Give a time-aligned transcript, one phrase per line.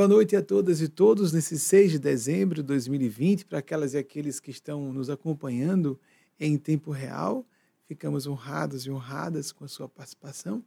[0.00, 3.98] Boa noite a todas e todos nesse 6 de dezembro de 2020, para aquelas e
[3.98, 6.00] aqueles que estão nos acompanhando
[6.40, 7.46] em tempo real.
[7.84, 10.64] Ficamos honrados e honradas com a sua participação.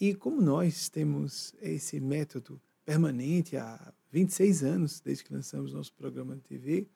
[0.00, 6.34] E como nós temos esse método permanente há 26 anos, desde que lançamos nosso programa
[6.34, 6.86] de TV,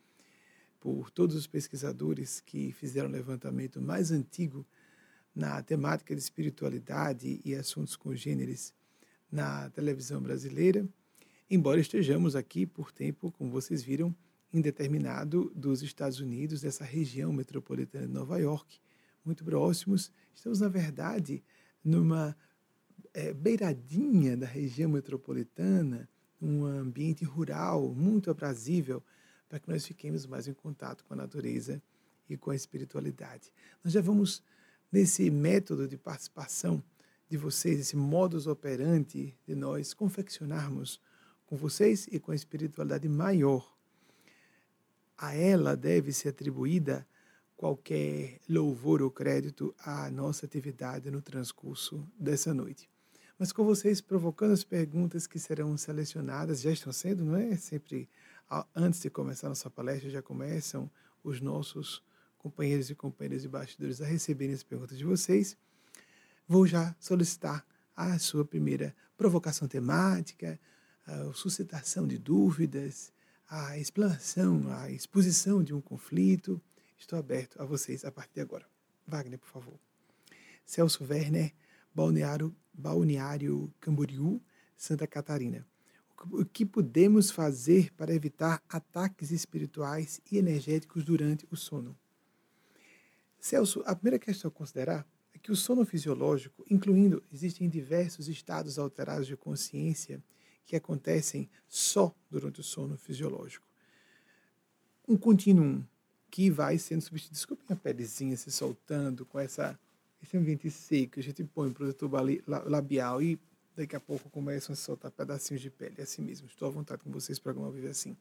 [0.81, 4.65] por todos os pesquisadores que fizeram o levantamento mais antigo
[5.34, 8.73] na temática de espiritualidade e assuntos congêneres
[9.31, 10.89] na televisão brasileira,
[11.51, 14.15] embora estejamos aqui por tempo, como vocês viram,
[14.53, 18.81] indeterminado dos Estados Unidos, dessa região metropolitana de Nova York,
[19.25, 20.13] muito próximos.
[20.33, 21.43] Estamos, na verdade,
[21.85, 22.37] numa
[23.13, 26.09] é, beiradinha da região metropolitana,
[26.41, 29.03] um ambiente rural muito aprazível
[29.48, 31.83] para que nós fiquemos mais em contato com a natureza
[32.29, 33.53] e com a espiritualidade.
[33.83, 34.42] Nós já vamos
[34.91, 36.83] nesse método de participação
[37.29, 41.01] de vocês, esse modus operandi de nós confeccionarmos
[41.51, 43.77] com vocês e com a espiritualidade maior.
[45.19, 47.05] A ela deve ser atribuída
[47.57, 52.89] qualquer louvor ou crédito à nossa atividade no transcurso dessa noite.
[53.37, 57.57] Mas com vocês provocando as perguntas que serão selecionadas, já estão sendo, não é?
[57.57, 58.09] Sempre
[58.75, 60.89] antes de começar nossa palestra, já começam
[61.25, 62.01] os nossos
[62.39, 65.57] companheiros e companheiras de bastidores a receberem as perguntas de vocês.
[66.47, 70.59] Vou já solicitar a sua primeira provocação temática,
[71.06, 73.12] a suscitação de dúvidas,
[73.48, 76.61] a explanação, a exposição de um conflito.
[76.97, 78.67] Estou aberto a vocês a partir de agora.
[79.07, 79.79] Wagner, por favor.
[80.65, 81.53] Celso Werner,
[81.92, 84.41] Balneário, Balneário Camboriú,
[84.77, 85.67] Santa Catarina.
[86.31, 91.98] O que podemos fazer para evitar ataques espirituais e energéticos durante o sono?
[93.39, 98.79] Celso, a primeira questão a considerar é que o sono fisiológico, incluindo, existem diversos estados
[98.79, 100.23] alterados de consciência
[100.67, 103.67] que acontecem só durante o sono fisiológico.
[105.07, 105.85] Um contínuo
[106.31, 107.35] que vai sendo substituído.
[107.35, 109.79] Desculpem a pelezinha se soltando com essa,
[110.23, 111.19] esse ambiente seco.
[111.19, 112.11] A gente põe o protetor
[112.47, 113.39] labial e
[113.77, 115.97] daqui a pouco começam a soltar pedacinhos de pele.
[115.98, 116.47] É assim mesmo.
[116.47, 118.17] Estou à vontade com vocês para viver assim.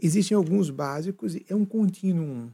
[0.00, 2.52] Existem alguns básicos e é um contínuo.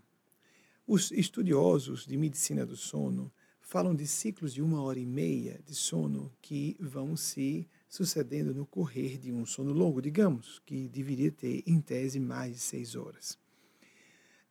[0.87, 3.33] Os estudiosos de medicina do sono
[3.65, 8.67] falam de ciclos de uma hora e meia de sono que vão se sucedendo no
[8.67, 13.39] correr de um sono longo, digamos, que deveria ter, em tese, mais de seis horas.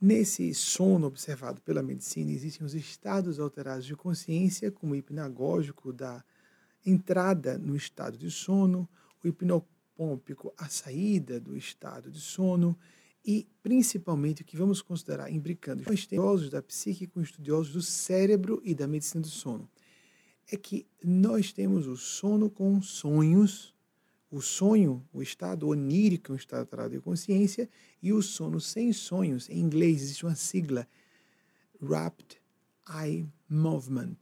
[0.01, 6.23] Nesse sono observado pela medicina, existem os estados alterados de consciência, como o hipnagógico da
[6.85, 8.89] entrada no estado de sono,
[9.23, 12.77] o hipnopômpico, a saída do estado de sono,
[13.25, 18.75] e principalmente o que vamos considerar imbricando estudiosos da psique com estudiosos do cérebro e
[18.75, 19.69] da medicina do sono
[20.51, 23.73] é que nós temos o sono com sonhos,
[24.29, 27.69] o sonho, o estado onírico, um estado de consciência,
[28.01, 29.49] e o sono sem sonhos.
[29.49, 30.87] Em inglês existe uma sigla,
[31.81, 32.37] Rapid
[32.89, 34.17] Eye Movement,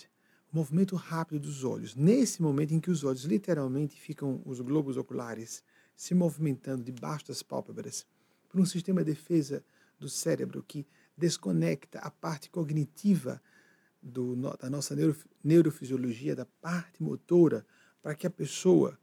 [0.52, 1.96] o movimento rápido dos olhos.
[1.96, 5.64] Nesse momento em que os olhos literalmente ficam, os globos oculares,
[5.96, 8.06] se movimentando debaixo das pálpebras,
[8.52, 9.64] por um sistema de defesa
[9.98, 10.86] do cérebro que
[11.16, 13.42] desconecta a parte cognitiva
[14.02, 17.66] do, da nossa neuro, neurofisiologia, da parte motora,
[18.02, 19.00] para que a pessoa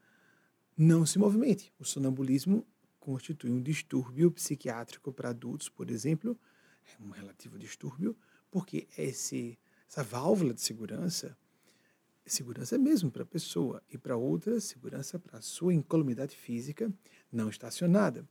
[0.77, 1.73] não se movimente.
[1.79, 2.67] O sonambulismo
[3.01, 6.39] constitui um distúrbio psiquiátrico para adultos, por exemplo,
[6.85, 8.15] é um relativo distúrbio,
[8.51, 9.59] porque esse,
[9.89, 11.35] essa válvula de segurança
[12.27, 16.93] é segurança mesmo para a pessoa e para outra, segurança para a sua incolumidade física
[17.33, 18.29] não estacionada.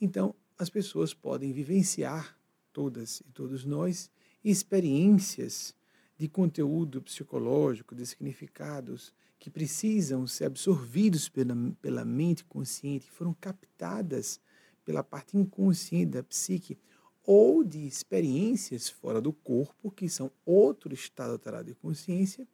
[0.00, 2.36] Então, as pessoas podem vivenciar,
[2.72, 4.10] todas e todos nós,
[4.44, 5.74] experiências
[6.18, 13.34] de conteúdo psicológico, de significados que precisam ser absorvidos pela, pela mente consciente, que foram
[13.34, 14.40] captadas
[14.84, 16.78] pela parte inconsciente da psique,
[17.22, 22.46] ou de experiências fora do corpo, que são outro estado alterado de consciência,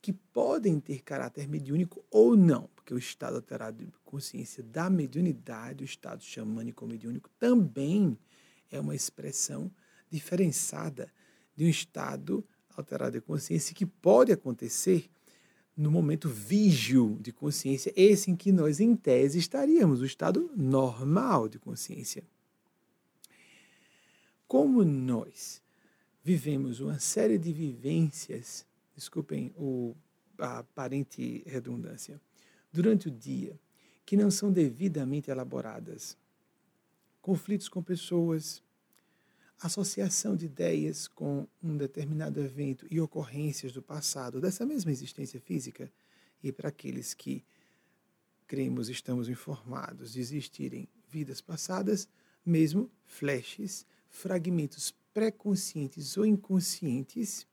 [0.00, 5.84] que podem ter caráter mediúnico ou não, porque o estado alterado de consciência da mediunidade,
[5.84, 8.18] o estado xamânico mediúnico, também
[8.70, 9.70] é uma expressão
[10.10, 11.12] diferenciada
[11.54, 12.44] de um estado
[12.76, 15.08] alterada de consciência que pode acontecer
[15.76, 21.48] no momento vígio de consciência, esse em que nós, em tese, estaríamos, o estado normal
[21.48, 22.24] de consciência.
[24.48, 25.62] Como nós
[26.24, 28.66] vivemos uma série de vivências,
[28.96, 29.94] desculpem o,
[30.38, 32.20] a aparente redundância,
[32.72, 33.58] durante o dia,
[34.04, 36.16] que não são devidamente elaboradas,
[37.20, 38.62] conflitos com pessoas,
[39.60, 45.92] associação de ideias com um determinado evento e ocorrências do passado dessa mesma existência física,
[46.42, 47.44] e para aqueles que
[48.46, 52.08] cremos, estamos informados de existirem vidas passadas,
[52.44, 57.46] mesmo flashes, fragmentos pré-conscientes ou inconscientes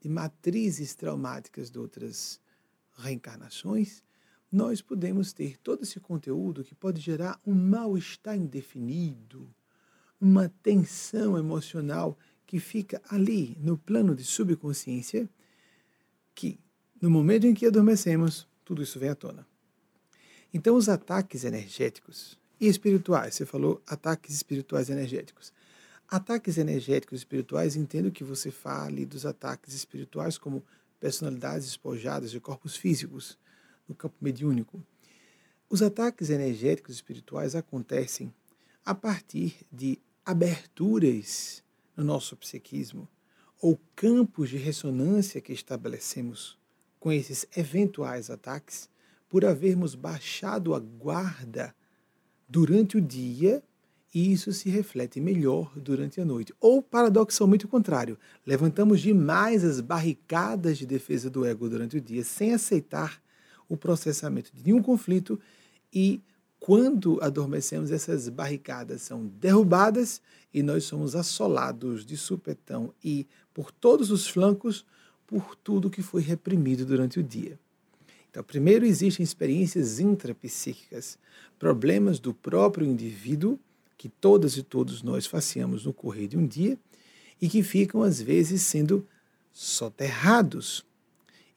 [0.00, 2.40] de matrizes traumáticas de outras
[2.96, 4.02] reencarnações,
[4.54, 9.52] nós podemos ter todo esse conteúdo que pode gerar um mal-estar indefinido,
[10.20, 12.16] uma tensão emocional
[12.46, 15.28] que fica ali no plano de subconsciência,
[16.36, 16.60] que
[17.02, 19.44] no momento em que adormecemos, tudo isso vem à tona.
[20.52, 25.52] Então, os ataques energéticos e espirituais, você falou ataques espirituais energéticos.
[26.08, 30.64] Ataques energéticos espirituais, entendo que você fale dos ataques espirituais como
[31.00, 33.36] personalidades espojadas de corpos físicos
[33.88, 34.82] no campo mediúnico.
[35.68, 38.32] Os ataques energéticos espirituais acontecem
[38.84, 41.62] a partir de aberturas
[41.96, 43.08] no nosso psiquismo
[43.60, 46.58] ou campos de ressonância que estabelecemos
[47.00, 48.88] com esses eventuais ataques
[49.28, 51.74] por havermos baixado a guarda
[52.48, 53.62] durante o dia
[54.14, 56.54] e isso se reflete melhor durante a noite.
[56.60, 58.16] Ou, paradoxalmente, o contrário,
[58.46, 63.20] levantamos demais as barricadas de defesa do ego durante o dia sem aceitar
[63.68, 65.40] o processamento de nenhum conflito
[65.92, 66.20] e
[66.58, 70.22] quando adormecemos, essas barricadas são derrubadas
[70.52, 74.86] e nós somos assolados de supetão e por todos os flancos
[75.26, 77.58] por tudo que foi reprimido durante o dia.
[78.30, 81.18] Então, primeiro existem experiências intrapsíquicas,
[81.58, 83.58] problemas do próprio indivíduo
[83.98, 86.78] que todas e todos nós faciamos no correr de um dia
[87.40, 89.06] e que ficam às vezes sendo
[89.52, 90.84] soterrados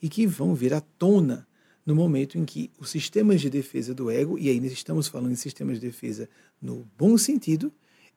[0.02, 1.48] e que vão vir à tona
[1.88, 5.32] no momento em que os sistemas de defesa do ego, e aí nós estamos falando
[5.32, 6.28] em sistemas de defesa
[6.62, 7.72] no bom sentido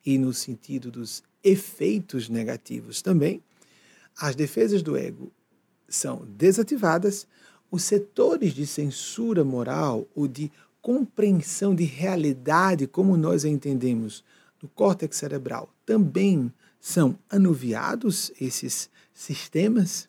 [0.05, 3.41] e no sentido dos efeitos negativos também,
[4.19, 5.31] as defesas do ego
[5.89, 7.29] são desativadas,
[7.71, 10.51] os setores de censura moral ou de
[10.83, 14.25] compreensão de realidade, como nós a entendemos,
[14.59, 20.09] do córtex cerebral, também são anuviados, esses sistemas,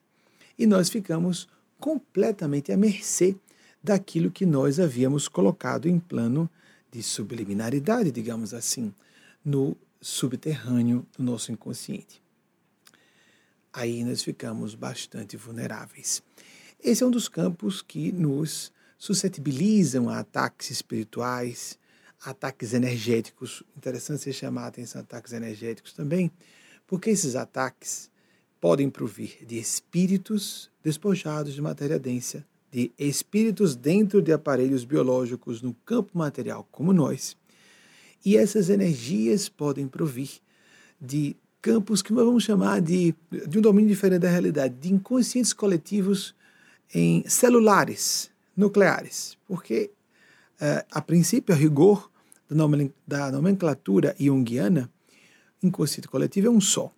[0.57, 1.47] e nós ficamos
[1.79, 3.35] completamente à mercê
[3.83, 6.50] daquilo que nós havíamos colocado em plano
[6.92, 8.94] de subliminaridade, digamos assim,
[9.44, 12.22] no subterrâneo do nosso inconsciente.
[13.74, 16.22] Aí nós ficamos bastante vulneráveis.
[16.83, 21.80] Esse é um dos campos que nos suscetibilizam a ataques espirituais,
[22.24, 23.63] ataques energéticos.
[23.78, 26.30] Interessante você chamar a atenção ataques energéticos também,
[26.86, 28.12] porque esses ataques
[28.60, 35.73] podem provir de espíritos despojados de matéria densa de espíritos dentro de aparelhos biológicos no
[35.85, 37.35] campo material, como nós.
[38.25, 40.29] E essas energias podem provir
[41.00, 43.13] de campos que nós vamos chamar de,
[43.47, 46.33] de um domínio diferente da realidade, de inconscientes coletivos
[46.94, 49.38] em celulares, nucleares.
[49.47, 49.91] Porque,
[50.62, 52.09] uh, a princípio, a rigor
[53.07, 54.89] da nomenclatura junguiana,
[55.62, 56.91] inconsciente coletivo é um só,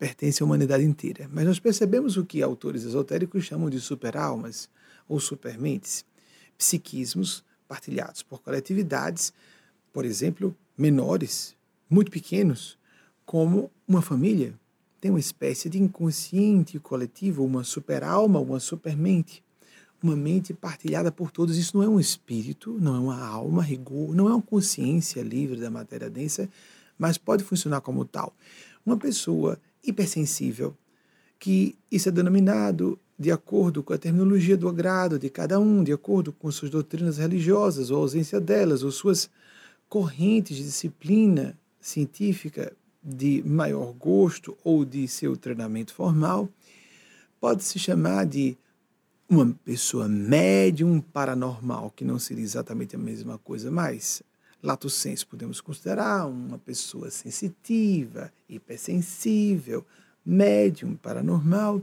[0.00, 1.28] pertence à humanidade inteira.
[1.30, 4.70] Mas nós percebemos o que autores esotéricos chamam de superalmas,
[5.06, 6.06] ou supermentes,
[6.56, 9.30] psiquismos partilhados por coletividades,
[9.92, 11.54] por exemplo, menores,
[11.88, 12.78] muito pequenos,
[13.26, 14.54] como uma família.
[15.00, 19.44] Tem uma espécie de inconsciente coletivo, uma superalma, uma supermente,
[20.02, 21.58] uma mente partilhada por todos.
[21.58, 25.60] Isso não é um espírito, não é uma alma, rigor, não é uma consciência livre
[25.60, 26.48] da matéria densa,
[26.98, 28.34] mas pode funcionar como tal.
[28.84, 30.76] Uma pessoa hipersensível,
[31.38, 35.92] que isso é denominado de acordo com a terminologia do agrado de cada um, de
[35.92, 39.28] acordo com suas doutrinas religiosas, ou ausência delas, ou suas
[39.88, 42.72] correntes de disciplina científica
[43.02, 46.48] de maior gosto ou de seu treinamento formal,
[47.40, 48.56] pode se chamar de
[49.28, 54.22] uma pessoa médium paranormal, que não seria exatamente a mesma coisa, mas
[54.62, 59.84] lato senso podemos considerar uma pessoa sensitiva, hipersensível,
[60.24, 61.82] médium paranormal.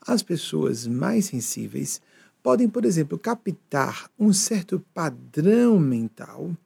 [0.00, 2.00] As pessoas mais sensíveis
[2.42, 6.56] podem, por exemplo, captar um certo padrão mental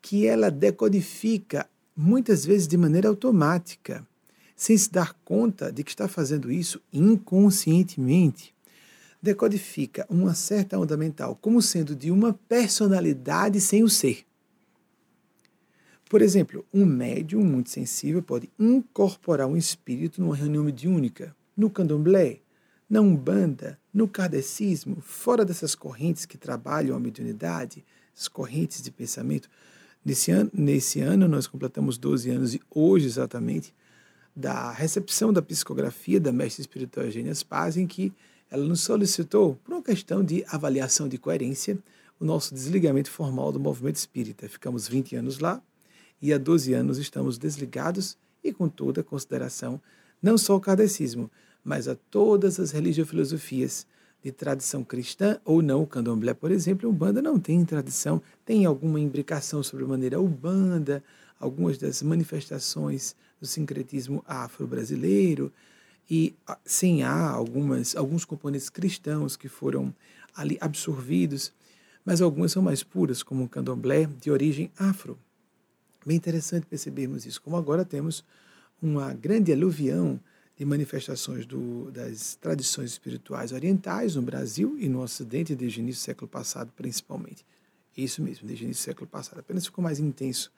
[0.00, 4.06] que ela decodifica muitas vezes de maneira automática,
[4.56, 8.54] sem se dar conta de que está fazendo isso inconscientemente.
[9.20, 14.27] Decodifica uma certa onda mental como sendo de uma personalidade sem o ser.
[16.08, 22.40] Por exemplo, um médium muito sensível pode incorporar um espírito numa reunião mediúnica, no candomblé,
[22.88, 27.84] na Umbanda, no kardecismo, fora dessas correntes que trabalham a mediunidade,
[28.16, 29.50] as correntes de pensamento.
[30.02, 33.74] Nesse ano, nesse ano nós completamos 12 anos e hoje exatamente
[34.34, 38.14] da recepção da psicografia da mestre espiritual Eugênia Spaz, em que
[38.50, 41.76] ela nos solicitou, por uma questão de avaliação de coerência,
[42.18, 44.48] o nosso desligamento formal do movimento espírita.
[44.48, 45.62] Ficamos 20 anos lá
[46.20, 49.80] e há 12 anos estamos desligados e com toda consideração,
[50.22, 51.30] não só ao kardecismo,
[51.64, 53.86] mas a todas as religiofilosofias
[54.22, 55.82] de tradição cristã ou não.
[55.82, 61.02] O candomblé, por exemplo, Umbanda não tem tradição, tem alguma imbricação sobre a maneira Umbanda,
[61.38, 65.52] algumas das manifestações do sincretismo afro-brasileiro,
[66.10, 69.94] e ah, sim, há algumas, alguns componentes cristãos que foram
[70.34, 71.52] ali absorvidos,
[72.04, 75.18] mas algumas são mais puras, como o candomblé, de origem afro.
[76.08, 78.24] Bem interessante percebermos isso, como agora temos
[78.80, 80.18] uma grande aluvião
[80.56, 86.00] de manifestações do, das tradições espirituais orientais no Brasil e no Ocidente desde o início
[86.00, 87.44] do século passado, principalmente.
[87.94, 89.40] Isso mesmo, desde o início do século passado.
[89.40, 90.50] Apenas ficou mais intenso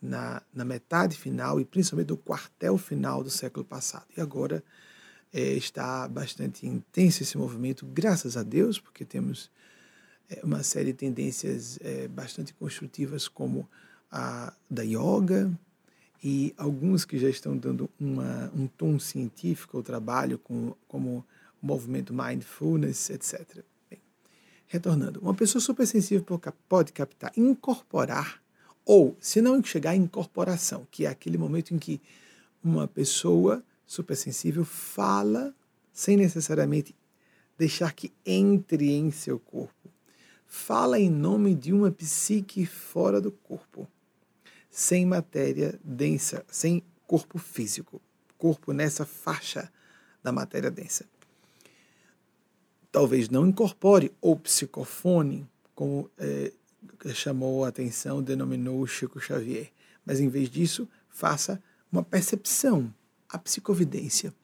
[0.00, 4.06] na, na metade final e principalmente no quartel final do século passado.
[4.16, 4.62] E agora
[5.32, 9.50] é, está bastante intenso esse movimento, graças a Deus, porque temos
[10.30, 13.68] é, uma série de tendências é, bastante construtivas, como
[14.14, 15.52] a da yoga,
[16.22, 21.24] e alguns que já estão dando uma, um tom científico ao trabalho, com, como
[21.60, 23.64] o movimento mindfulness, etc.
[23.90, 23.98] Bem,
[24.68, 26.24] retornando, uma pessoa supersensível
[26.68, 28.40] pode captar, incorporar,
[28.86, 32.00] ou, se não chegar à incorporação, que é aquele momento em que
[32.62, 35.52] uma pessoa supersensível fala
[35.92, 36.94] sem necessariamente
[37.58, 39.90] deixar que entre em seu corpo.
[40.46, 43.88] Fala em nome de uma psique fora do corpo
[44.74, 48.02] sem matéria densa, sem corpo físico,
[48.36, 49.72] corpo nessa faixa
[50.20, 51.04] da matéria densa.
[52.90, 56.52] Talvez não incorpore ou psicofone, como é,
[57.14, 59.70] chamou a atenção, denominou Chico Xavier,
[60.04, 62.92] mas em vez disso, faça uma percepção,
[63.28, 64.34] a psicovidência.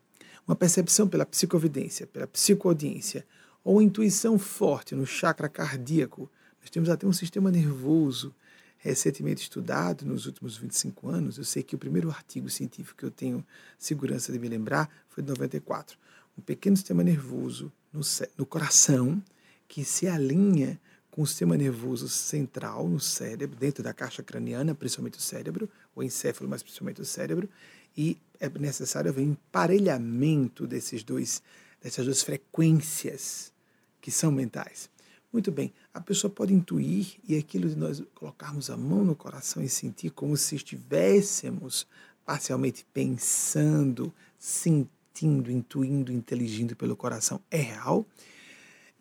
[0.47, 3.27] Uma percepção pela psicovidência, pela psicoaudiência,
[3.65, 6.31] ou intuição forte no chakra cardíaco.
[6.61, 8.33] Nós temos até um sistema nervoso
[8.81, 11.39] recentemente estudado nos últimos 25 anos.
[11.39, 13.45] Eu sei que o primeiro artigo científico que eu tenho
[13.79, 15.99] segurança de me lembrar foi de 94.
[16.37, 18.01] Um pequeno sistema nervoso no,
[18.37, 19.23] no coração
[19.69, 25.19] que se alinha com o sistema nervoso central no cérebro, dentro da caixa craniana, principalmente
[25.19, 27.49] o cérebro, o encéfalo, mas principalmente o cérebro,
[27.97, 31.43] e é necessário haver um emparelhamento desses dois,
[31.83, 33.53] dessas duas frequências
[34.01, 34.89] que são mentais.
[35.33, 39.63] Muito bem, a pessoa pode intuir e aquilo de nós colocarmos a mão no coração
[39.63, 41.87] e sentir como se estivéssemos
[42.27, 48.05] parcialmente pensando, sentindo, intuindo, inteligindo pelo coração é real.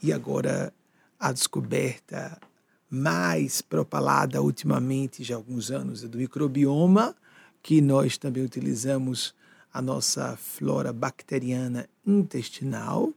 [0.03, 0.71] E agora
[1.19, 2.39] a descoberta
[2.87, 7.15] mais propalada ultimamente, já há alguns anos, é do microbioma,
[7.61, 9.33] que nós também utilizamos
[9.73, 13.13] a nossa flora bacteriana intestinal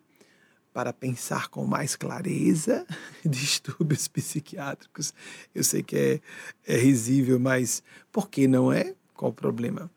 [0.72, 2.86] para pensar com mais clareza,
[3.24, 5.12] distúrbios psiquiátricos.
[5.54, 6.20] Eu sei que é,
[6.66, 8.94] é risível, mas por que não é?
[9.14, 9.90] Qual o problema?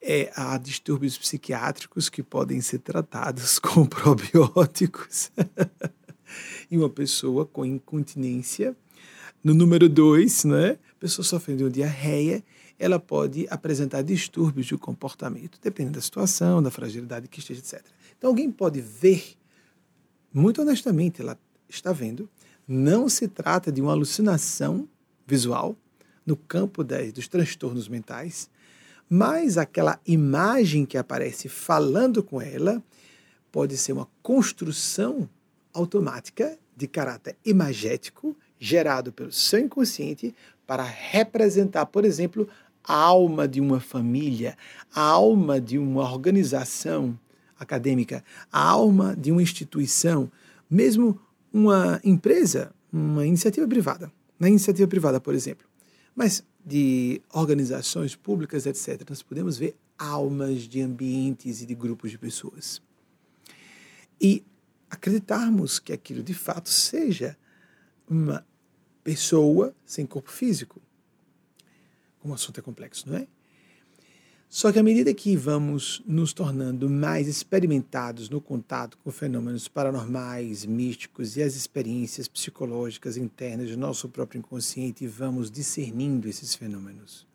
[0.00, 5.30] É, há distúrbios psiquiátricos que podem ser tratados com probióticos.
[6.70, 8.74] e uma pessoa com incontinência,
[9.44, 10.78] no número dois, né?
[10.98, 12.44] pessoa sofrendo de diarreia,
[12.78, 17.84] ela pode apresentar distúrbios de comportamento, dependendo da situação, da fragilidade que esteja, etc.
[18.16, 19.34] Então, alguém pode ver
[20.32, 22.28] muito honestamente, ela está vendo,
[22.66, 24.88] não se trata de uma alucinação
[25.26, 25.76] visual
[26.24, 28.48] no campo das, dos transtornos mentais,
[29.08, 32.82] mas aquela imagem que aparece falando com ela
[33.50, 35.28] pode ser uma construção
[35.74, 40.34] automática de caráter imagético gerado pelo seu inconsciente
[40.66, 42.48] para representar, por exemplo,
[42.84, 44.56] a alma de uma família,
[44.94, 47.18] a alma de uma organização,
[47.60, 50.30] acadêmica, a alma de uma instituição,
[50.68, 51.20] mesmo
[51.52, 54.10] uma empresa, uma iniciativa privada.
[54.38, 55.66] Na iniciativa privada, por exemplo,
[56.16, 62.18] mas de organizações públicas, etc., nós podemos ver almas de ambientes e de grupos de
[62.18, 62.80] pessoas.
[64.20, 64.42] E
[64.88, 67.36] acreditarmos que aquilo de fato seja
[68.08, 68.44] uma
[69.04, 70.80] pessoa sem corpo físico.
[72.18, 73.26] Como o assunto é complexo, não é?
[74.52, 80.66] Só que à medida que vamos nos tornando mais experimentados no contato com fenômenos paranormais,
[80.66, 87.28] místicos e as experiências psicológicas internas do nosso próprio inconsciente, vamos discernindo esses fenômenos.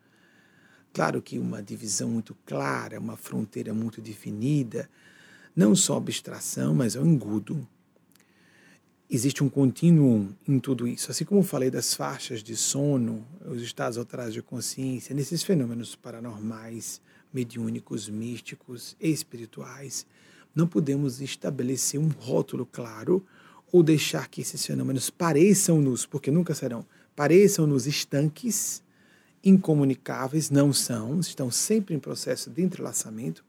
[0.92, 4.86] Claro que uma divisão muito clara, uma fronteira muito definida,
[5.56, 7.66] não só abstração, mas é um engudo.
[9.08, 11.10] Existe um contínuo em tudo isso.
[11.10, 17.00] Assim como falei das faixas de sono, os estados alterados de consciência, nesses fenômenos paranormais,
[17.36, 20.06] mediúnicos, místicos, espirituais,
[20.54, 23.22] não podemos estabelecer um rótulo claro
[23.70, 28.82] ou deixar que esses fenômenos pareçam-nos, porque nunca serão, pareçam-nos estanques,
[29.44, 33.44] incomunicáveis, não são, estão sempre em processo de entrelaçamento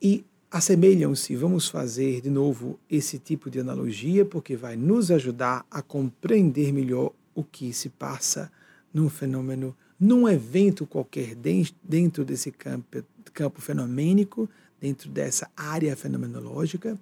[0.00, 1.36] e assemelham-se.
[1.36, 7.12] Vamos fazer de novo esse tipo de analogia, porque vai nos ajudar a compreender melhor
[7.34, 8.50] o que se passa
[8.94, 16.98] num fenômeno, num evento qualquer dentro desse campo, campo fenomênico, dentro dessa área fenomenológica.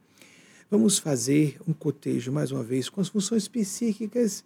[0.71, 4.45] Vamos fazer um cotejo, mais uma vez, com as funções psíquicas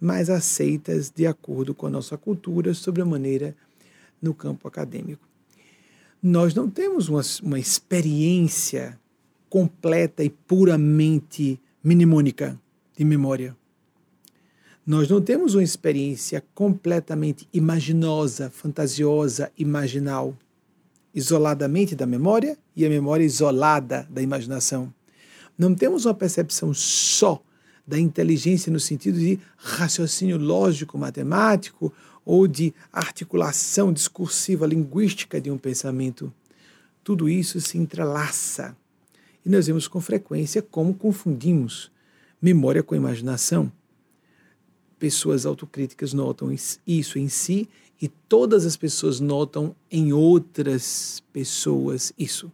[0.00, 3.54] mais aceitas de acordo com a nossa cultura sobre a maneira
[4.20, 5.28] no campo acadêmico.
[6.22, 8.98] Nós não temos uma, uma experiência
[9.50, 12.58] completa e puramente mnemônica
[12.96, 13.54] de memória.
[14.90, 20.36] Nós não temos uma experiência completamente imaginosa, fantasiosa, imaginal,
[21.14, 24.92] isoladamente da memória e a memória isolada da imaginação.
[25.56, 27.40] Não temos uma percepção só
[27.86, 31.92] da inteligência no sentido de raciocínio lógico matemático
[32.24, 36.34] ou de articulação discursiva linguística de um pensamento.
[37.04, 38.76] Tudo isso se entrelaça.
[39.46, 41.92] E nós vemos com frequência como confundimos
[42.42, 43.70] memória com imaginação.
[45.00, 46.54] Pessoas autocríticas notam
[46.86, 47.68] isso em si
[48.00, 52.52] e todas as pessoas notam em outras pessoas isso.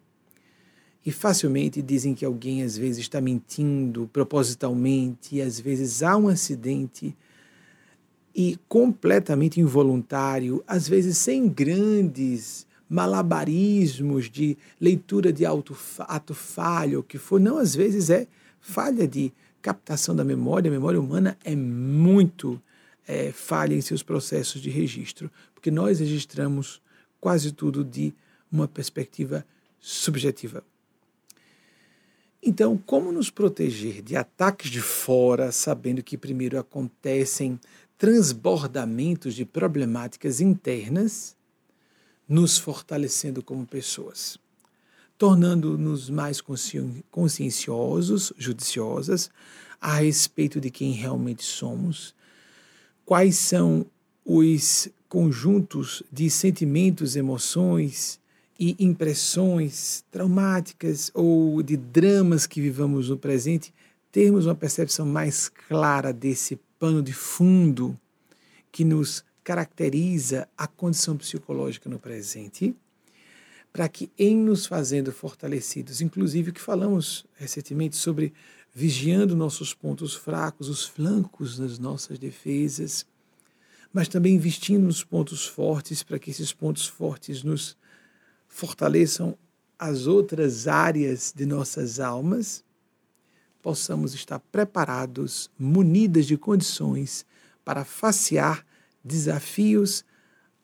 [1.04, 6.26] E facilmente dizem que alguém às vezes está mentindo propositalmente, e às vezes há um
[6.28, 7.16] acidente
[8.34, 17.18] e completamente involuntário, às vezes sem grandes malabarismos de leitura de auto, ato falho, que
[17.18, 18.26] for, não, às vezes é
[18.60, 22.60] falha de captação da memória, a memória humana é muito
[23.06, 26.80] é, falha em seus processos de registro, porque nós registramos
[27.20, 28.14] quase tudo de
[28.50, 29.44] uma perspectiva
[29.80, 30.62] subjetiva.
[32.42, 37.58] Então, como nos proteger de ataques de fora, sabendo que primeiro acontecem
[37.98, 41.35] transbordamentos de problemáticas internas,
[42.28, 44.38] nos fortalecendo como pessoas,
[45.16, 46.42] tornando-nos mais
[47.10, 49.30] conscienciosos, judiciosas
[49.80, 52.14] a respeito de quem realmente somos,
[53.04, 53.86] quais são
[54.24, 58.18] os conjuntos de sentimentos, emoções,
[58.58, 63.72] e impressões traumáticas ou de dramas que vivamos no presente,
[64.10, 67.98] termos uma percepção mais clara desse pano de fundo
[68.72, 72.74] que nos caracteriza a condição psicológica no presente,
[73.72, 78.34] para que, em nos fazendo fortalecidos, inclusive o que falamos recentemente sobre
[78.74, 83.06] vigiando nossos pontos fracos, os flancos das nossas defesas,
[83.92, 87.76] mas também investindo nos pontos fortes, para que esses pontos fortes nos
[88.48, 89.38] fortaleçam
[89.78, 92.64] as outras áreas de nossas almas,
[93.62, 97.24] possamos estar preparados, munidas de condições
[97.64, 98.65] para facear
[99.06, 100.04] desafios,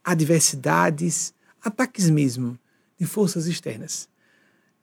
[0.03, 2.59] adversidades, ataques mesmo
[2.99, 4.09] de forças externas,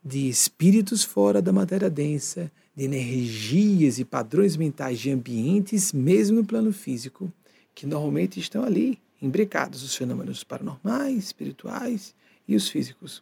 [0.04, 6.46] de espíritos fora da matéria densa, de energias e padrões mentais de ambientes, mesmo no
[6.46, 7.32] plano físico,
[7.76, 12.16] que normalmente estão ali, imbricados, os fenômenos paranormais, espirituais,
[12.50, 13.22] e os físicos.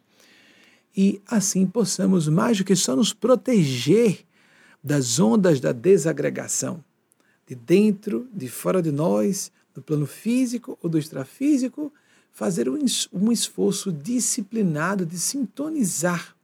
[0.96, 4.24] E assim possamos mais do que só nos proteger
[4.82, 6.82] das ondas da desagregação,
[7.46, 11.92] de dentro, de fora de nós, do plano físico ou do extrafísico,
[12.32, 16.36] fazer um esforço disciplinado de sintonizar.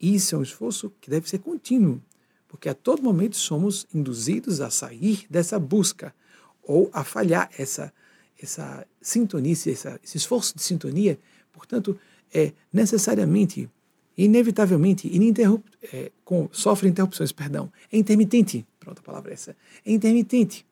[0.00, 2.00] Isso é um esforço que deve ser contínuo,
[2.46, 6.14] porque a todo momento somos induzidos a sair dessa busca
[6.62, 7.92] ou a falhar essa,
[8.40, 11.18] essa sintonia, essa, esse esforço de sintonia
[11.58, 11.98] Portanto,
[12.32, 13.68] é necessariamente,
[14.16, 18.64] inevitavelmente, ininterrup é, com, sofre interrupções, perdão, é intermitente.
[18.78, 19.56] Pronto, a palavra é essa.
[19.84, 20.64] É intermitente.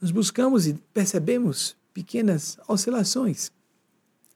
[0.00, 3.50] Nós buscamos e percebemos pequenas oscilações.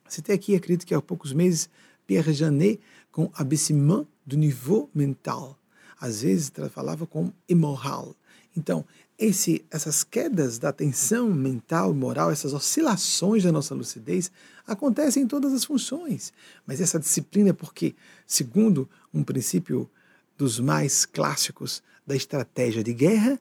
[0.08, 1.70] Citei aqui, acredito que há poucos meses,
[2.06, 2.80] Pierre Janet
[3.12, 5.56] com abaissement do nível mental.
[6.00, 8.16] Às vezes falava com immoral.
[8.56, 8.84] Então,
[9.16, 14.32] esse, essas quedas da atenção mental e moral, essas oscilações da nossa lucidez,
[14.66, 16.32] acontecem em todas as funções.
[16.66, 17.94] Mas essa disciplina é porque,
[18.26, 19.88] segundo um princípio
[20.36, 23.40] dos mais clássicos da estratégia de guerra,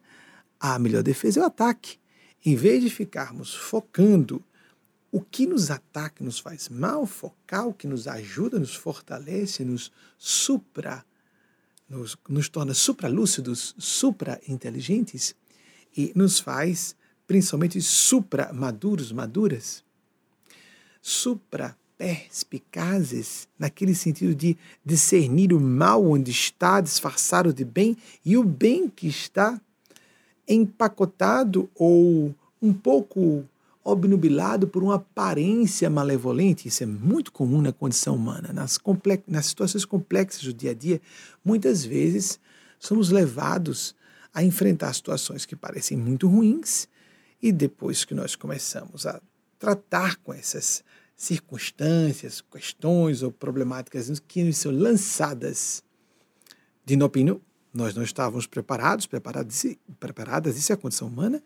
[0.60, 2.01] a melhor defesa é o ataque.
[2.44, 4.44] Em vez de ficarmos focando
[5.12, 9.92] o que nos ataca, nos faz mal, focar o que nos ajuda, nos fortalece, nos
[10.18, 11.06] supra,
[11.88, 15.36] nos, nos torna supralúcidos, supra-inteligentes,
[15.96, 16.96] e nos faz
[17.28, 19.84] principalmente supra-maduros, maduras,
[21.02, 28.36] supra perspicazes, naquele sentido de discernir o mal onde está, disfarçar o de bem, e
[28.36, 29.62] o bem que está
[30.54, 33.44] empacotado ou um pouco
[33.84, 36.68] obnubilado por uma aparência malevolente.
[36.68, 38.52] Isso é muito comum na condição humana.
[38.54, 38.80] Nas,
[39.28, 41.02] nas situações complexas do dia a dia,
[41.44, 42.40] muitas vezes
[42.80, 43.96] somos levados
[44.34, 46.88] a enfrentar situações que parecem muito ruins
[47.42, 49.20] e depois que nós começamos a
[49.58, 50.84] tratar com essas
[51.16, 55.84] circunstâncias, questões ou problemáticas que nos são lançadas
[56.86, 57.42] de inopino,
[57.74, 61.42] nós não estávamos preparados, preparadas, isso é a condição humana,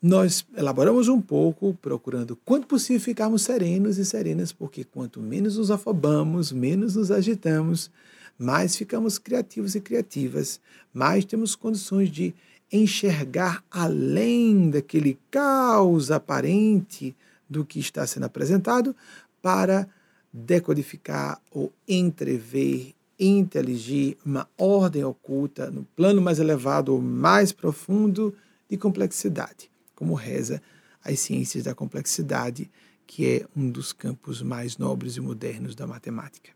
[0.00, 5.70] nós elaboramos um pouco, procurando, quanto possível, ficarmos serenos e serenas, porque quanto menos nos
[5.70, 7.88] afobamos, menos nos agitamos,
[8.36, 10.60] mais ficamos criativos e criativas,
[10.92, 12.34] mais temos condições de
[12.72, 17.14] enxergar além daquele caos aparente
[17.48, 18.96] do que está sendo apresentado,
[19.40, 19.86] para
[20.32, 22.94] decodificar ou entrever,
[23.28, 28.34] inteligir uma ordem oculta no plano mais elevado ou mais profundo
[28.68, 30.60] de complexidade como reza
[31.04, 32.68] as ciências da complexidade,
[33.06, 36.50] que é um dos campos mais nobres e modernos da matemática.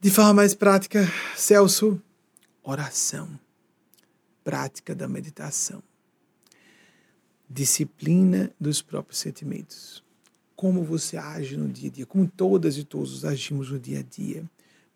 [0.00, 2.00] De forma mais prática, Celso,
[2.62, 3.28] oração,
[4.44, 5.82] prática da meditação,
[7.50, 10.04] disciplina dos próprios sentimentos.
[10.58, 14.02] Como você age no dia a dia, como todas e todos agimos no dia a
[14.02, 14.42] dia.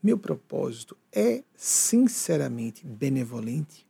[0.02, 3.86] Meu propósito é sinceramente benevolente.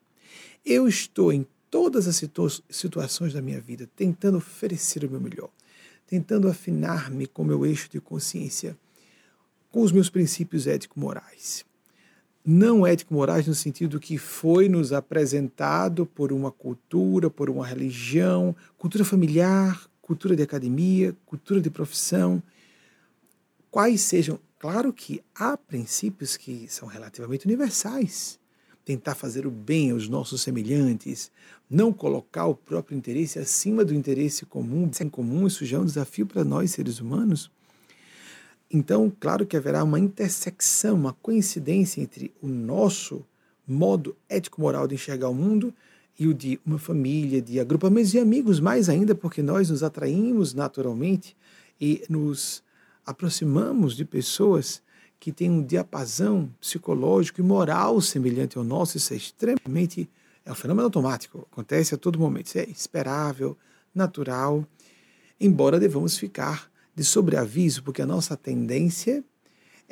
[0.67, 5.49] Eu estou em todas as situa situações da minha vida, tentando oferecer o meu melhor,
[6.07, 8.77] tentando afinar-me com meu eixo de consciência,
[9.71, 11.65] com os meus princípios ético-morais.
[12.45, 19.07] Não ético-morais no sentido que foi nos apresentado por uma cultura, por uma religião, cultura
[19.07, 22.43] familiar, cultura de academia, cultura de profissão.
[23.71, 24.39] Quais sejam.
[24.59, 28.39] Claro que há princípios que são relativamente universais
[28.85, 31.31] tentar fazer o bem aos nossos semelhantes,
[31.71, 35.85] não colocar o próprio interesse acima do interesse comum, sem comum, isso já é um
[35.85, 37.51] desafio para nós seres humanos.
[38.71, 43.25] Então, claro que haverá uma intersecção, uma coincidência entre o nosso
[43.67, 45.73] modo ético-moral de enxergar o mundo
[46.23, 50.55] e o de uma família, de agrupamentos de amigos, mais ainda porque nós nos atraímos
[50.55, 51.37] naturalmente
[51.81, 52.63] e nos
[53.05, 54.81] aproximamos de pessoas
[55.19, 60.09] que tem um diapasão psicológico e moral semelhante ao nosso, isso é extremamente.
[60.45, 63.57] É um fenômeno automático, acontece a todo momento, isso é esperável,
[63.95, 64.65] natural,
[65.41, 69.25] embora devamos ficar de sobreaviso, porque a nossa tendência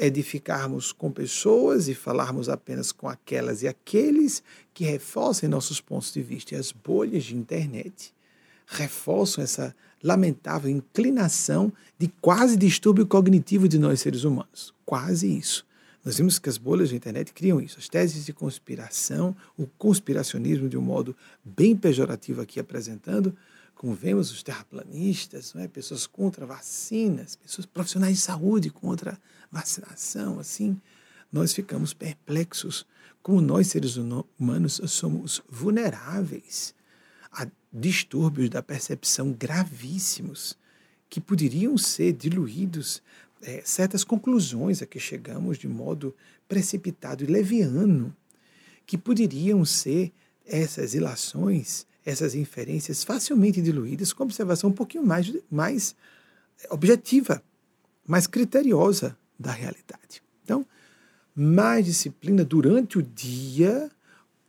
[0.02, 5.78] é de ficarmos com pessoas e falarmos apenas com aquelas e aqueles que reforcem nossos
[5.78, 6.54] pontos de vista.
[6.54, 8.14] E as bolhas de internet
[8.66, 14.72] reforçam essa lamentável inclinação de quase distúrbio cognitivo de nós seres humanos.
[14.86, 15.66] Quase isso.
[16.02, 17.78] Nós vimos que as bolhas da internet criam isso.
[17.78, 23.36] As teses de conspiração, o conspiracionismo de um modo bem pejorativo aqui apresentando,
[23.74, 25.68] como vemos os terraplanistas, não é?
[25.68, 29.18] pessoas contra vacinas, pessoas profissionais de saúde contra
[29.50, 30.80] vacinação, assim,
[31.32, 32.86] nós ficamos perplexos.
[33.22, 36.74] Como nós, seres humanos, somos vulneráveis
[37.30, 40.56] a distúrbios da percepção gravíssimos
[41.08, 43.02] que poderiam ser diluídos
[43.42, 46.14] é, certas conclusões a que chegamos de modo
[46.48, 48.14] precipitado e leviano,
[48.86, 50.12] que poderiam ser
[50.46, 55.94] essas ilações, essas inferências facilmente diluídas com observação um pouquinho mais, mais
[56.70, 57.42] objetiva,
[58.06, 60.22] mais criteriosa da realidade.
[60.44, 60.66] Então,
[61.34, 63.90] mais disciplina durante o dia,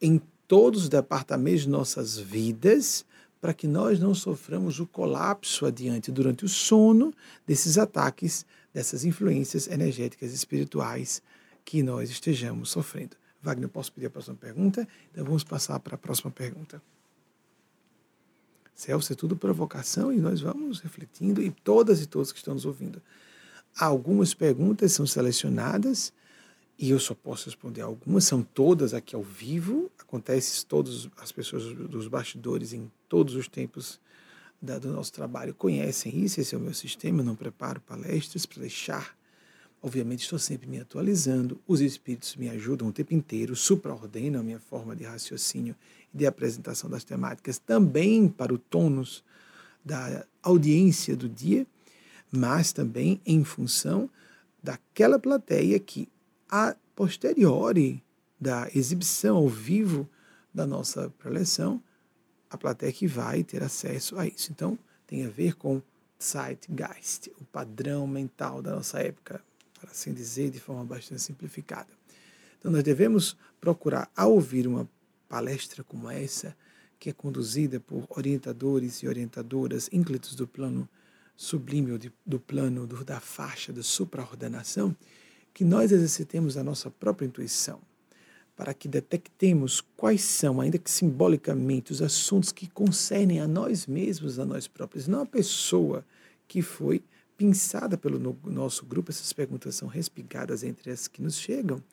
[0.01, 3.05] em todos os departamentos de nossas vidas,
[3.39, 7.13] para que nós não soframos o colapso adiante durante o sono
[7.47, 11.21] desses ataques, dessas influências energéticas espirituais
[11.63, 13.15] que nós estejamos sofrendo.
[13.41, 14.87] Wagner, posso pedir a próxima pergunta?
[15.11, 16.81] Então vamos passar para a próxima pergunta.
[18.75, 22.65] Celso, é tudo provocação e nós vamos refletindo, e todas e todos que estão nos
[22.65, 23.01] ouvindo.
[23.77, 26.13] Algumas perguntas são selecionadas
[26.77, 31.63] e eu só posso responder algumas, são todas aqui ao vivo, acontece todas as pessoas
[31.75, 33.99] dos bastidores em todos os tempos
[34.61, 38.45] da, do nosso trabalho conhecem isso, esse é o meu sistema, eu não preparo palestras
[38.45, 39.17] para deixar.
[39.81, 44.59] Obviamente estou sempre me atualizando, os espíritos me ajudam o tempo inteiro, supraordenam a minha
[44.59, 45.75] forma de raciocínio
[46.13, 49.23] e de apresentação das temáticas, também para o tônus
[49.83, 51.65] da audiência do dia,
[52.31, 54.09] mas também em função
[54.63, 56.07] daquela plateia que
[56.49, 58.03] a posteriori
[58.39, 60.09] da exibição ao vivo
[60.53, 61.81] da nossa preleção,
[62.49, 64.51] a plateia que vai ter acesso a isso.
[64.51, 65.81] Então, tem a ver com
[66.21, 69.41] Zeitgeist, o padrão mental da nossa época,
[69.79, 71.89] para assim dizer, de forma bastante simplificada.
[72.59, 74.87] Então, nós devemos procurar, ao ouvir uma
[75.27, 76.55] palestra como essa,
[76.99, 80.87] que é conduzida por orientadores e orientadoras ínclitos do plano
[81.41, 84.95] sublime, ou de, do plano do, da faixa da supraordenação,
[85.51, 87.81] que nós exercitemos a nossa própria intuição,
[88.55, 94.37] para que detectemos quais são, ainda que simbolicamente, os assuntos que concernem a nós mesmos,
[94.37, 96.05] a nós próprios, não a pessoa
[96.47, 97.03] que foi
[97.35, 99.09] pensada pelo nosso grupo.
[99.09, 101.83] Essas perguntas são respigadas entre as que nos chegam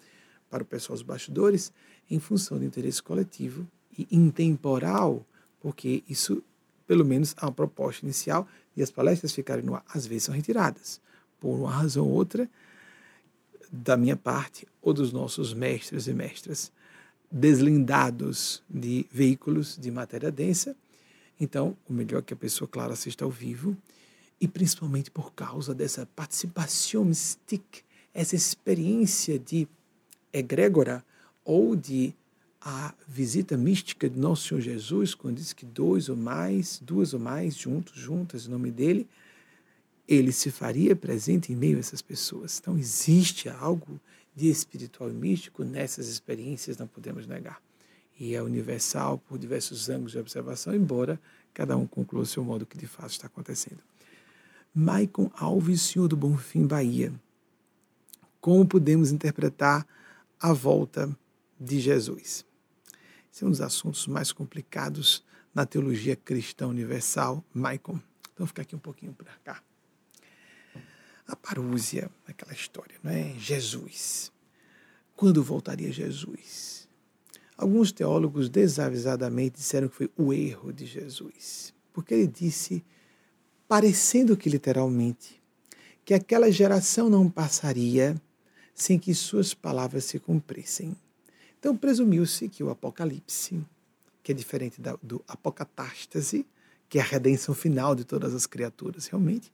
[0.50, 1.72] para o pessoal dos bastidores,
[2.10, 3.66] em função do interesse coletivo
[3.98, 5.26] e intemporal,
[5.58, 6.42] porque isso,
[6.86, 8.46] pelo menos, uma proposta inicial,
[8.78, 11.00] e as palestras ficarem no ar, às vezes são retiradas,
[11.40, 12.48] por uma razão ou outra,
[13.72, 16.70] da minha parte ou dos nossos mestres e mestras,
[17.30, 20.76] deslindados de veículos de matéria densa.
[21.40, 23.76] Então, o melhor é que a pessoa, claro, assista ao vivo,
[24.40, 27.80] e principalmente por causa dessa participação mística,
[28.14, 29.66] essa experiência de
[30.32, 31.04] egrégora
[31.44, 32.14] ou de
[32.60, 37.20] a visita mística de Nosso Senhor Jesus, quando diz que dois ou mais, duas ou
[37.20, 39.06] mais, juntos, juntas, em nome dele,
[40.08, 42.58] ele se faria presente em meio a essas pessoas.
[42.58, 44.00] Então, existe algo
[44.34, 47.60] de espiritual e místico nessas experiências, não podemos negar.
[48.18, 51.20] E é universal por diversos ângulos de observação, embora
[51.52, 53.80] cada um conclua o seu modo que de fato está acontecendo.
[54.74, 57.12] Maicon Alves, senhor do Bonfim, Bahia.
[58.40, 59.86] Como podemos interpretar
[60.40, 61.14] a volta
[61.58, 62.47] de Jesus?
[63.38, 65.22] Esse é um dos assuntos mais complicados
[65.54, 68.00] na teologia cristã universal, Maicon.
[68.32, 69.62] Então, vou ficar aqui um pouquinho para cá
[71.24, 73.36] a parúzia, aquela história, não é?
[73.38, 74.32] Jesus.
[75.14, 76.88] Quando voltaria Jesus?
[77.56, 82.84] Alguns teólogos desavisadamente disseram que foi o erro de Jesus, porque ele disse,
[83.68, 85.40] parecendo que literalmente,
[86.04, 88.20] que aquela geração não passaria
[88.74, 90.96] sem que suas palavras se cumprissem.
[91.58, 93.60] Então presumiu-se que o Apocalipse,
[94.22, 96.46] que é diferente do apocatástase,
[96.88, 99.52] que é a redenção final de todas as criaturas, realmente,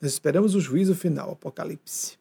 [0.00, 2.18] nós esperamos o juízo final, Apocalipse,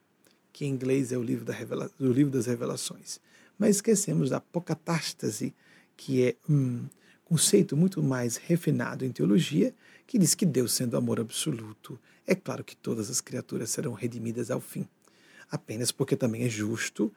[0.52, 3.19] que em inglês é o livro, da revela o livro das revelações.
[3.60, 5.54] Mas esquecemos da apocatástase,
[5.95, 6.86] que é um
[7.26, 9.74] conceito muito mais refinado em teologia,
[10.08, 14.50] que diz que Deus, sendo amor absoluto, é claro que todas as criaturas serão redimidas
[14.50, 14.88] ao fim.
[15.50, 17.12] Apenas porque também é justo,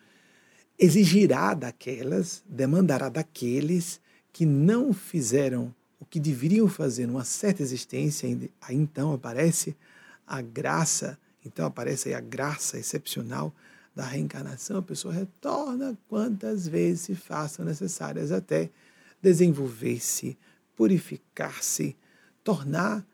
[0.78, 4.00] exigirá daquelas, demandará daqueles
[4.32, 8.28] que não fizeram o que deveriam fazer numa certa existência,
[8.60, 9.76] aí então aparece
[10.26, 13.52] a graça, então aparece aí a graça excepcional
[13.94, 18.70] da reencarnação, a pessoa retorna quantas vezes se façam necessárias até
[19.20, 20.38] desenvolver-se,
[20.76, 21.96] purificar-se,
[22.44, 23.04] tornar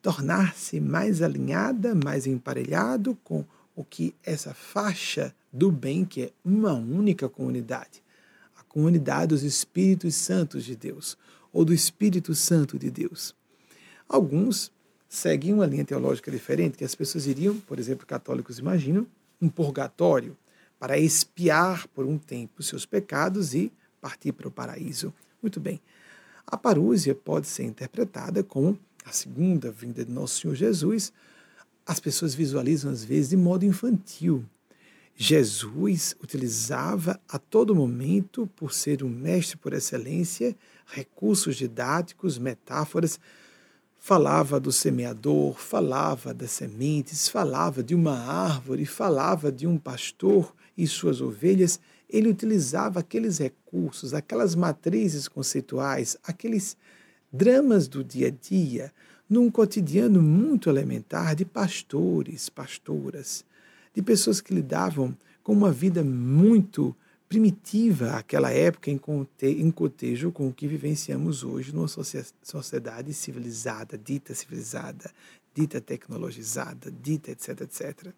[0.00, 6.72] tornar-se mais alinhada, mais emparelhado com o que essa faixa do bem, que é uma
[6.72, 8.02] única comunidade,
[8.56, 11.18] a comunidade dos Espíritos Santos de Deus,
[11.52, 13.34] ou do Espírito Santo de Deus.
[14.08, 14.72] Alguns
[15.08, 19.06] seguem uma linha teológica diferente, que as pessoas iriam, por exemplo, católicos imaginam,
[19.40, 20.36] um purgatório
[20.78, 25.12] para expiar por um tempo seus pecados e partir para o paraíso.
[25.40, 25.80] Muito bem.
[26.46, 31.12] A parúzia pode ser interpretada como a segunda vinda de Nosso Senhor Jesus.
[31.86, 34.44] As pessoas visualizam, às vezes, de modo infantil.
[35.14, 43.20] Jesus utilizava a todo momento, por ser um mestre por excelência, recursos didáticos, metáforas,
[43.98, 50.86] falava do semeador, falava das sementes, falava de uma árvore, falava de um pastor e
[50.88, 51.78] suas ovelhas.
[52.10, 56.76] Ele utilizava aqueles recursos, aquelas matrizes conceituais, aqueles
[57.32, 58.92] dramas do dia a dia,
[59.30, 63.44] num cotidiano muito elementar de pastores, pastoras,
[63.94, 66.94] de pessoas que lidavam com uma vida muito
[67.28, 69.00] primitiva àquela época em,
[69.42, 75.10] em cotejo com o que vivenciamos hoje numa sociedade civilizada, dita civilizada,
[75.54, 78.12] dita tecnologizada, dita etc, etc.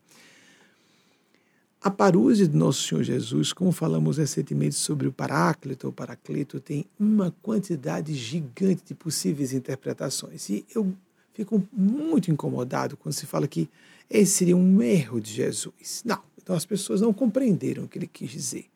[1.81, 6.87] A parúzia de Nosso Senhor Jesus, como falamos recentemente sobre o Paráclito ou Paraclito, tem
[6.99, 10.49] uma quantidade gigante de possíveis interpretações.
[10.49, 10.93] E eu
[11.35, 13.68] fico muito incomodado quando se fala que
[14.09, 16.03] esse seria um erro de Jesus.
[16.05, 18.66] Não, então as pessoas não compreenderam o que ele quis dizer.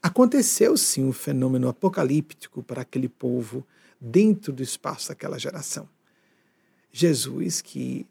[0.00, 3.66] Aconteceu sim um fenômeno apocalíptico para aquele povo
[4.00, 5.88] dentro do espaço daquela geração.
[6.92, 8.06] Jesus, que,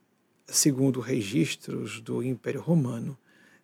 [0.47, 3.17] segundo registros do Império Romano,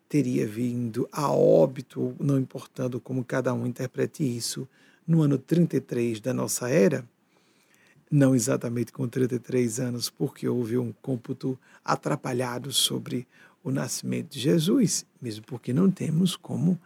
[0.08, 4.68] teria vindo a óbito, não importando como cada um interprete isso,
[5.08, 7.08] no ano 33 da nossa era,
[8.10, 13.28] não exatamente com 33 anos, porque houve um cômputo atrapalhado sobre
[13.64, 16.80] o nascimento de Jesus, mesmo porque não temos como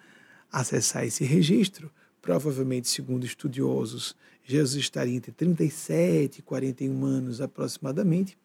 [0.51, 1.91] acessar esse registro.
[2.21, 8.38] Provavelmente, segundo estudiosos, Jesus estaria entre 37 e 41 anos aproximadamente,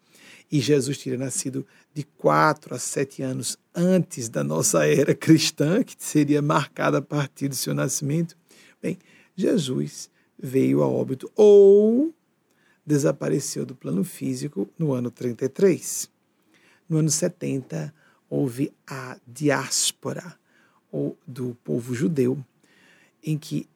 [0.51, 5.95] e Jesus teria nascido de 4 a 7 anos antes da nossa era cristã, que
[5.99, 8.37] seria marcada a partir do seu nascimento.
[8.81, 8.99] Bem,
[9.35, 12.15] Jesus veio a óbito ou
[12.87, 16.09] desapareceu do plano físico no ano 33.
[16.89, 17.93] No ano 70,
[18.31, 20.39] houve a diáspora
[20.91, 22.43] ou do povo judeu,
[23.23, 23.69] em que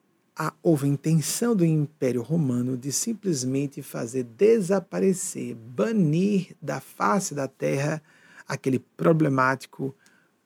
[0.63, 8.01] houve a intenção do Império Romano de simplesmente fazer desaparecer, banir da face da terra
[8.47, 9.95] aquele problemático,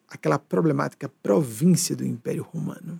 [0.10, 3.00] aquela problemática província do Império Romano.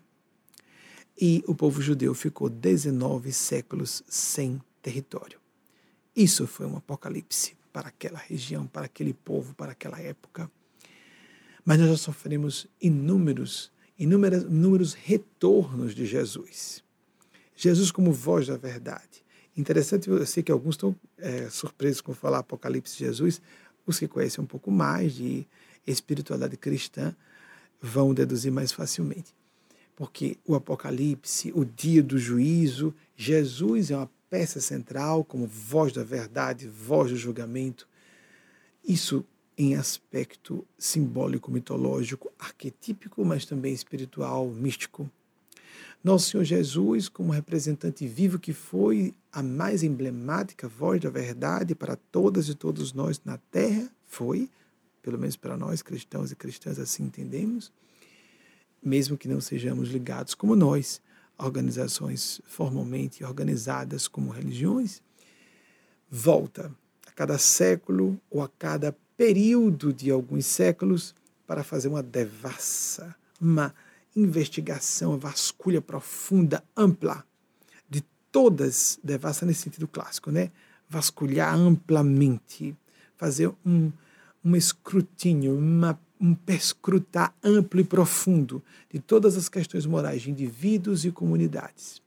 [1.20, 5.45] E o povo judeu ficou 19 séculos sem território.
[6.16, 10.50] Isso foi um apocalipse para aquela região, para aquele povo, para aquela época.
[11.66, 16.84] Mas nós já sofremos inúmeros, inúmeros, inúmeros retornos de Jesus.
[17.56, 19.26] Jesus como voz da verdade.
[19.58, 23.42] Interessante, eu sei que alguns estão é, surpresos com falar Apocalipse de Jesus,
[23.86, 25.46] os que conhecem um pouco mais de
[25.86, 27.16] espiritualidade cristã
[27.82, 29.34] vão deduzir mais facilmente.
[29.96, 36.04] Porque o Apocalipse, o dia do juízo, Jesus é uma peça central, como voz da
[36.04, 37.88] verdade, voz do julgamento.
[38.86, 39.24] Isso
[39.58, 45.10] em aspecto simbólico, mitológico, arquetípico, mas também espiritual, místico.
[46.04, 51.96] Nosso Senhor Jesus, como representante vivo que foi a mais emblemática voz da verdade para
[51.96, 54.50] todas e todos nós na terra, foi,
[55.02, 57.72] pelo menos para nós cristãos e cristãs assim entendemos,
[58.84, 61.02] mesmo que não sejamos ligados como nós
[61.38, 65.02] organizações formalmente organizadas como religiões,
[66.10, 66.72] volta
[67.08, 71.16] a cada século ou a cada período de alguns séculos
[71.48, 73.74] para fazer uma devassa, uma
[74.16, 77.26] investigação, uma vasculha profunda, ampla,
[77.90, 80.52] de todas, devassa nesse sentido clássico, né?
[80.90, 82.76] Vasculhar amplamente,
[83.18, 83.92] fazer um,
[84.44, 91.06] um escrutínio, uma um perscrutar amplo e profundo de todas as questões morais de indivíduos
[91.06, 92.02] e comunidades.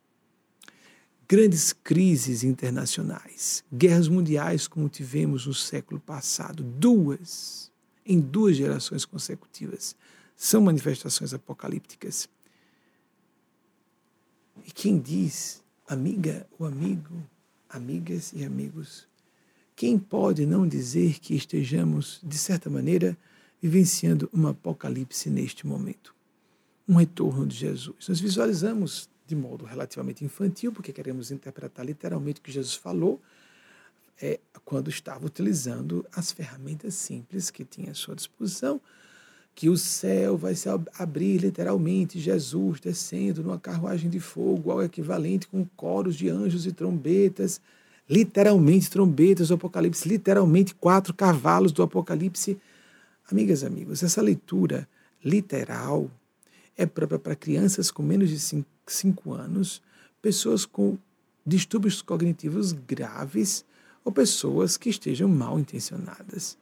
[1.29, 7.71] Grandes crises internacionais, guerras mundiais como tivemos no século passado, duas,
[8.05, 9.95] em duas gerações consecutivas,
[10.35, 12.29] são manifestações apocalípticas.
[14.65, 17.23] E quem diz, amiga ou amigo,
[17.69, 19.07] amigas e amigos,
[19.77, 23.17] quem pode não dizer que estejamos, de certa maneira,
[23.61, 26.15] vivenciando um apocalipse neste momento.
[26.89, 28.09] Um retorno de Jesus.
[28.09, 33.21] Nós visualizamos de modo relativamente infantil, porque queremos interpretar literalmente o que Jesus falou
[34.21, 38.81] é, quando estava utilizando as ferramentas simples que tinha à sua disposição,
[39.55, 45.49] que o céu vai se abrir literalmente, Jesus descendo numa carruagem de fogo, ao equivalente
[45.49, 47.61] com coros de anjos e trombetas,
[48.09, 52.59] literalmente trombetas do Apocalipse, literalmente quatro cavalos do Apocalipse
[53.31, 54.89] Amigas e amigos, essa leitura
[55.23, 56.11] literal
[56.75, 59.83] é própria para crianças com menos de 5 anos,
[60.23, 60.97] pessoas com
[61.45, 63.67] distúrbios cognitivos graves
[64.03, 66.57] ou pessoas que estejam mal intencionadas.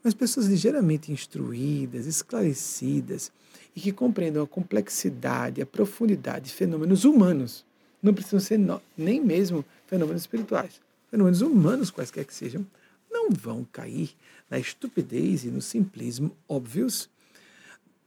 [0.00, 3.32] Mas pessoas ligeiramente instruídas, esclarecidas
[3.74, 7.64] e que compreendam a complexidade, a profundidade de fenômenos humanos.
[8.00, 8.60] Não precisam ser
[8.96, 10.80] nem mesmo fenômenos espirituais,
[11.10, 12.64] fenômenos humanos quaisquer que sejam,
[13.12, 14.16] não vão cair
[14.48, 17.08] na estupidez e no simplismo óbvios.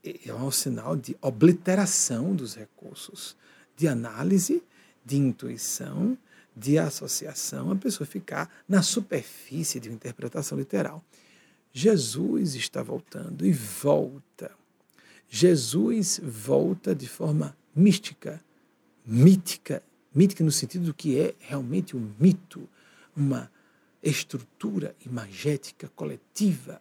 [0.04, 3.36] É um sinal de obliteração dos recursos
[3.76, 4.62] de análise,
[5.04, 6.16] de intuição,
[6.56, 11.04] de associação, a pessoa ficar na superfície de uma interpretação literal.
[11.72, 14.50] Jesus está voltando e volta.
[15.28, 18.42] Jesus volta de forma mística,
[19.04, 19.82] mítica,
[20.14, 22.66] mítica no sentido do que é realmente um mito,
[23.14, 23.50] uma
[24.08, 26.80] estrutura imagética coletiva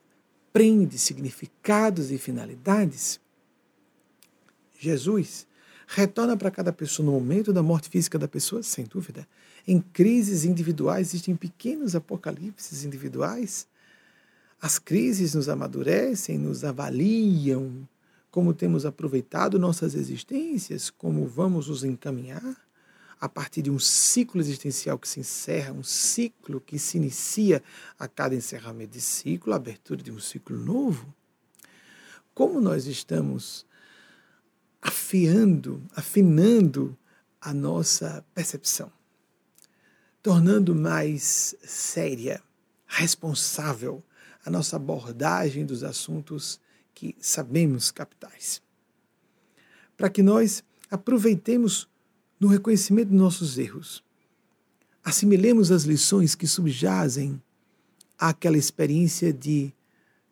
[0.53, 3.19] prende significados e finalidades,
[4.79, 5.47] Jesus
[5.87, 9.27] retorna para cada pessoa no momento da morte física da pessoa, sem dúvida.
[9.67, 13.67] Em crises individuais existem pequenos apocalipses individuais.
[14.61, 17.87] As crises nos amadurecem, nos avaliam
[18.31, 22.64] como temos aproveitado nossas existências, como vamos nos encaminhar
[23.25, 27.63] a partir de um ciclo existencial que se encerra, um ciclo que se inicia
[27.97, 31.11] a cada encerramento de ciclo, a abertura de um ciclo novo,
[32.35, 33.65] como nós estamos
[34.81, 36.95] afiando, afinando
[37.41, 38.91] a nossa percepção.
[40.21, 42.41] tornando mais séria,
[42.87, 44.03] responsável
[44.43, 46.59] a nossa abordagem dos assuntos
[46.95, 48.59] que sabemos capitais.
[49.95, 51.87] Para que nós aproveitemos
[52.39, 54.03] no reconhecimento de nossos erros,
[55.03, 57.41] assimilemos as lições que subjazem
[58.17, 59.71] àquela experiência de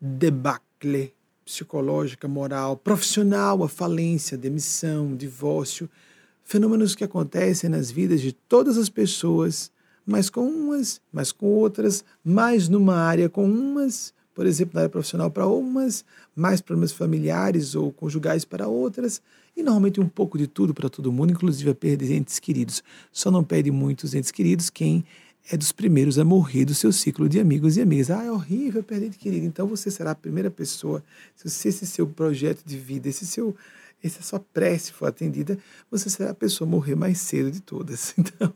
[0.00, 5.88] debacle psicológica, moral, profissional, a falência, demissão, divórcio,
[6.42, 9.70] fenômenos que acontecem nas vidas de todas as pessoas,
[10.06, 14.90] mas com umas, mas com outras, mais numa área com umas, por exemplo, na área
[14.90, 19.22] profissional para umas, mais problemas familiares ou conjugais para outras,
[19.56, 22.82] e normalmente um pouco de tudo para todo mundo, inclusive a perda de entes queridos.
[23.12, 25.04] Só não perde muitos entes queridos quem
[25.50, 28.10] é dos primeiros a morrer do seu ciclo de amigos e amigas.
[28.10, 29.46] Ah, é horrível perder ente querido.
[29.46, 31.04] Então você será a primeira pessoa,
[31.36, 33.54] se esse seu projeto de vida, esse seu
[34.02, 35.58] essa sua prece for atendida,
[35.90, 38.14] você será a pessoa a morrer mais cedo de todas.
[38.24, 38.52] Então,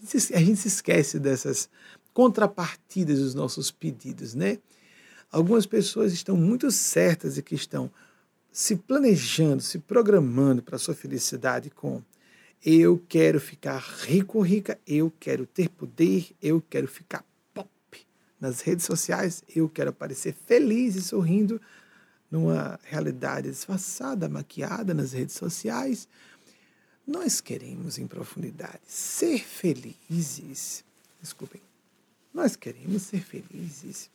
[0.00, 1.68] a gente, a gente se esquece dessas
[2.12, 4.58] contrapartidas dos nossos pedidos, né?
[5.30, 7.90] Algumas pessoas estão muito certas e que estão
[8.58, 12.02] se planejando, se programando para a sua felicidade com
[12.66, 17.70] eu quero ficar rico ou rica, eu quero ter poder, eu quero ficar pop
[18.40, 21.60] nas redes sociais, eu quero aparecer feliz e sorrindo
[22.28, 26.08] numa realidade disfarçada, maquiada nas redes sociais.
[27.06, 30.84] Nós queremos em profundidade ser felizes.
[31.22, 31.62] Desculpem.
[32.34, 34.10] Nós queremos ser felizes.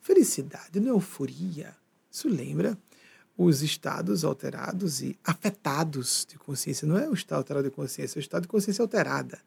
[0.00, 1.76] Felicidade não é euforia.
[2.10, 2.78] Isso lembra
[3.36, 6.86] os estados alterados e afetados de consciência.
[6.86, 9.40] Não é o estado alterado de consciência, é o estado de consciência alterada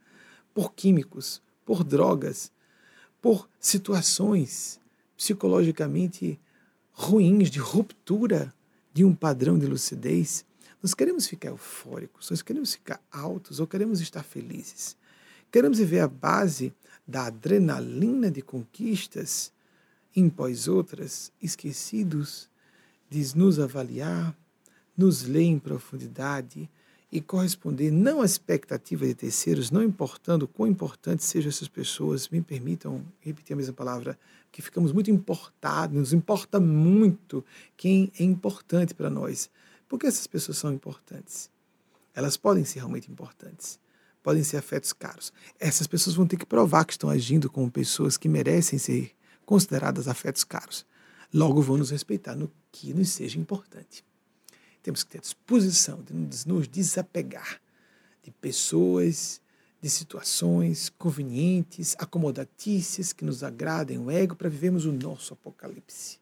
[0.53, 2.51] por químicos, por drogas,
[3.21, 4.79] por situações
[5.17, 6.39] psicologicamente
[6.91, 8.53] ruins, de ruptura
[8.93, 10.45] de um padrão de lucidez.
[10.81, 14.95] Nós queremos ficar eufóricos, nós queremos ficar altos ou queremos estar felizes.
[15.51, 16.73] Queremos viver a base
[17.07, 19.51] da adrenalina de conquistas,
[20.15, 22.49] em pós outras, esquecidos
[23.23, 24.35] de nos avaliar,
[24.97, 26.69] nos ler em profundidade
[27.11, 32.41] e corresponder não à expectativa de terceiros, não importando quão importantes sejam essas pessoas, me
[32.41, 34.19] permitam repetir a mesma palavra,
[34.51, 37.45] que ficamos muito importados, nos importa muito
[37.77, 39.49] quem é importante para nós.
[39.87, 41.49] Porque essas pessoas são importantes.
[42.13, 43.79] Elas podem ser realmente importantes
[44.25, 45.31] podem ser afetos caros.
[45.59, 49.11] Essas pessoas vão ter que provar que estão agindo como pessoas que merecem ser
[49.45, 50.83] consideradas afetos caros.
[51.31, 54.03] Logo vão nos respeitar no que nos seja importante.
[54.83, 56.13] Temos que ter disposição de
[56.45, 57.61] nos desapegar
[58.21, 59.39] de pessoas,
[59.81, 66.19] de situações convenientes, acomodatícias que nos agradem o ego para vivermos o nosso apocalipse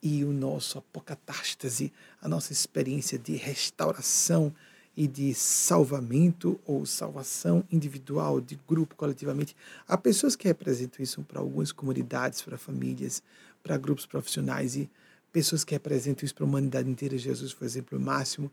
[0.00, 1.92] e o nosso apocatástase,
[2.22, 4.54] a nossa experiência de restauração
[4.96, 9.56] e de salvamento ou salvação individual, de grupo, coletivamente.
[9.88, 13.20] Há pessoas que representam isso para algumas comunidades, para famílias,
[13.64, 14.88] para grupos profissionais e
[15.36, 17.18] pessoas que representam isso para a humanidade inteira.
[17.18, 18.50] Jesus foi exemplo máximo.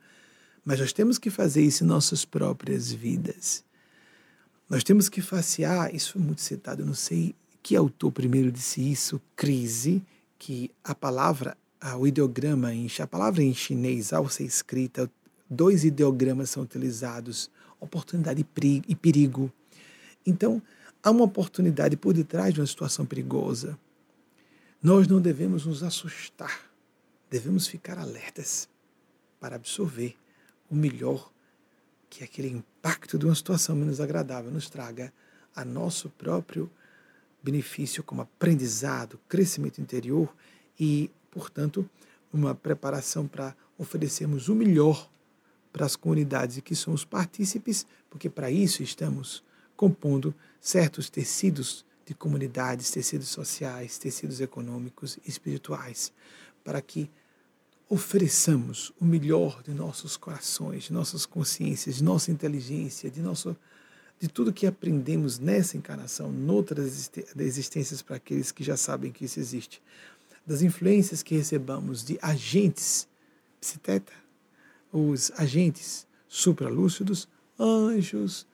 [0.65, 3.63] Mas nós temos que fazer isso em nossas próprias vidas.
[4.69, 8.81] Nós temos que facear, isso foi muito citado, eu não sei que autor primeiro disse
[8.81, 10.01] isso, crise,
[10.38, 11.55] que a palavra,
[11.97, 12.67] o ideograma,
[12.99, 15.09] a palavra em chinês, ao ser escrita,
[15.49, 18.45] dois ideogramas são utilizados, oportunidade
[18.89, 19.49] e perigo.
[20.25, 20.61] Então,
[21.01, 23.79] há uma oportunidade por detrás de uma situação perigosa.
[24.81, 26.72] Nós não devemos nos assustar,
[27.34, 28.69] devemos ficar alertas
[29.39, 30.15] para absorver
[30.69, 31.31] o melhor
[32.07, 35.11] que aquele impacto de uma situação menos agradável nos traga
[35.55, 36.69] a nosso próprio
[37.41, 40.31] benefício como aprendizado, crescimento interior
[40.79, 41.89] e, portanto,
[42.31, 45.09] uma preparação para oferecermos o melhor
[45.71, 49.43] para as comunidades que somos partícipes, porque para isso estamos
[49.75, 56.13] compondo certos tecidos de comunidades, tecidos sociais, tecidos econômicos e espirituais,
[56.63, 57.09] para que
[57.89, 63.55] ofereçamos o melhor de nossos corações, de nossas consciências, de nossa inteligência, de nosso
[64.19, 69.38] de tudo que aprendemos nessa encarnação, noutras existências para aqueles que já sabem que isso
[69.38, 69.81] existe,
[70.45, 73.05] das influências que recebamos de agentes,
[73.59, 74.13] psiteta,
[74.93, 77.27] os agentes supralúcidos,
[77.59, 78.47] anjos,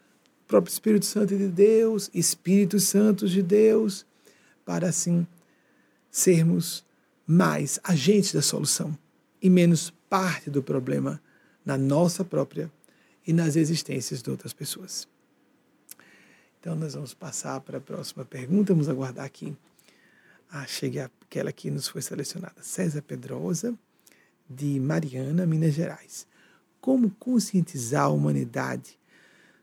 [0.47, 4.07] próprio Espírito Santo de Deus, Espíritos Santos de Deus,
[4.65, 5.27] para assim
[6.09, 6.83] sermos
[7.27, 8.97] mais agentes da solução
[9.41, 11.21] e menos parte do problema
[11.65, 12.71] na nossa própria
[13.25, 15.07] e nas existências de outras pessoas.
[16.59, 18.73] Então, nós vamos passar para a próxima pergunta.
[18.73, 19.55] Vamos aguardar aqui.
[20.51, 22.61] Ah, chegue aquela que nos foi selecionada.
[22.61, 23.73] César Pedrosa,
[24.49, 26.27] de Mariana, Minas Gerais
[26.81, 28.97] como conscientizar a humanidade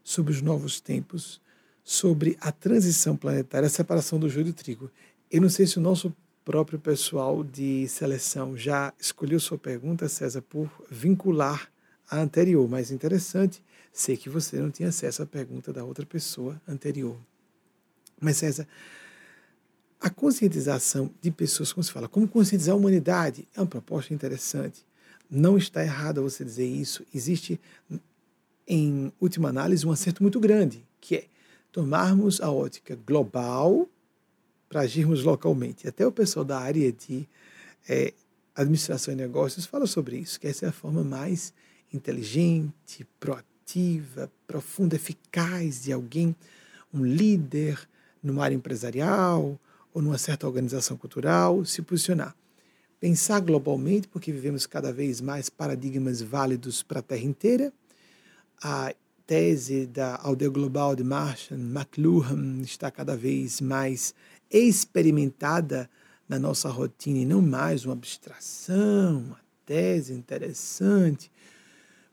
[0.04, 1.40] sobre os novos tempos,
[1.82, 4.90] sobre a transição planetária, a separação do joio do trigo.
[5.30, 6.14] Eu não sei se o nosso
[6.47, 11.68] próprio pessoal de seleção já escolheu sua pergunta, César, por vincular
[12.09, 13.61] a anterior, mas interessante,
[13.92, 17.18] sei que você não tinha acesso à pergunta da outra pessoa anterior.
[18.20, 18.64] Mas, César,
[20.01, 24.86] a conscientização de pessoas, como se fala, como conscientizar a humanidade, é uma proposta interessante.
[25.28, 27.05] Não está errado você dizer isso.
[27.12, 27.61] Existe,
[28.68, 31.24] em última análise, um acerto muito grande, que é
[31.72, 33.88] tomarmos a ótica global
[34.68, 35.88] para agirmos localmente.
[35.88, 37.28] Até o pessoal da área de
[37.88, 38.12] é,
[38.54, 41.52] administração e negócios fala sobre isso, que essa é a forma mais
[41.92, 46.34] inteligente, proativa, profunda, eficaz de alguém,
[46.92, 47.78] um líder
[48.22, 49.58] numa área empresarial
[49.92, 52.34] ou numa certa organização cultural, se posicionar.
[52.98, 57.72] Pensar globalmente, porque vivemos cada vez mais paradigmas válidos para a Terra inteira.
[58.62, 58.94] A
[59.26, 64.14] tese da aldeia global de Marshall McLuhan está cada vez mais
[64.51, 65.88] experimentada
[66.28, 71.30] na nossa rotina e não mais uma abstração, uma tese interessante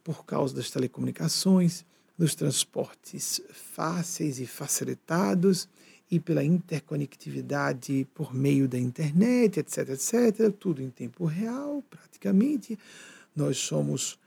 [0.03, 1.85] por causa das telecomunicações,
[2.17, 5.67] dos transportes fáceis e facilitados
[6.11, 12.77] e pela interconectividade por meio da internet, etc, etc, tudo em tempo real, praticamente.
[13.35, 14.19] Nós somos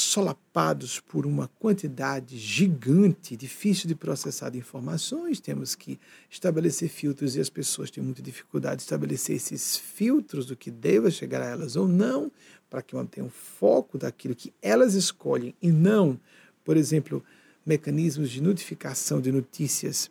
[0.00, 5.98] solapados por uma quantidade gigante, difícil de processar de informações, temos que
[6.30, 11.10] estabelecer filtros e as pessoas têm muita dificuldade de estabelecer esses filtros do que deva
[11.10, 12.30] chegar a elas ou não,
[12.70, 16.18] para que mantenham foco daquilo que elas escolhem e não,
[16.64, 17.24] por exemplo,
[17.66, 20.10] mecanismos de notificação de notícias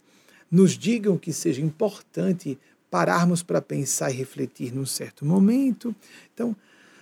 [0.52, 2.60] nos digam que seja importante
[2.92, 5.96] pararmos para pensar e refletir num certo momento.
[6.34, 6.56] Então,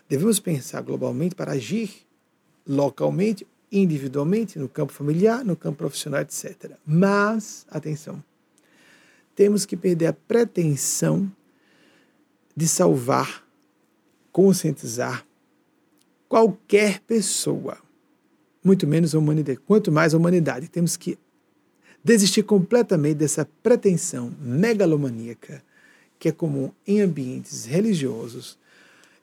[0.07, 2.04] devemos pensar globalmente para agir
[2.67, 6.71] localmente, individualmente, no campo familiar, no campo profissional, etc.
[6.85, 8.23] Mas, atenção,
[9.35, 11.31] temos que perder a pretensão
[12.55, 13.45] de salvar,
[14.31, 15.25] conscientizar
[16.27, 17.77] qualquer pessoa,
[18.63, 20.67] muito menos a humanidade, quanto mais a humanidade.
[20.67, 21.17] Temos que
[22.03, 25.63] desistir completamente dessa pretensão megalomaníaca
[26.17, 28.57] que é comum em ambientes religiosos.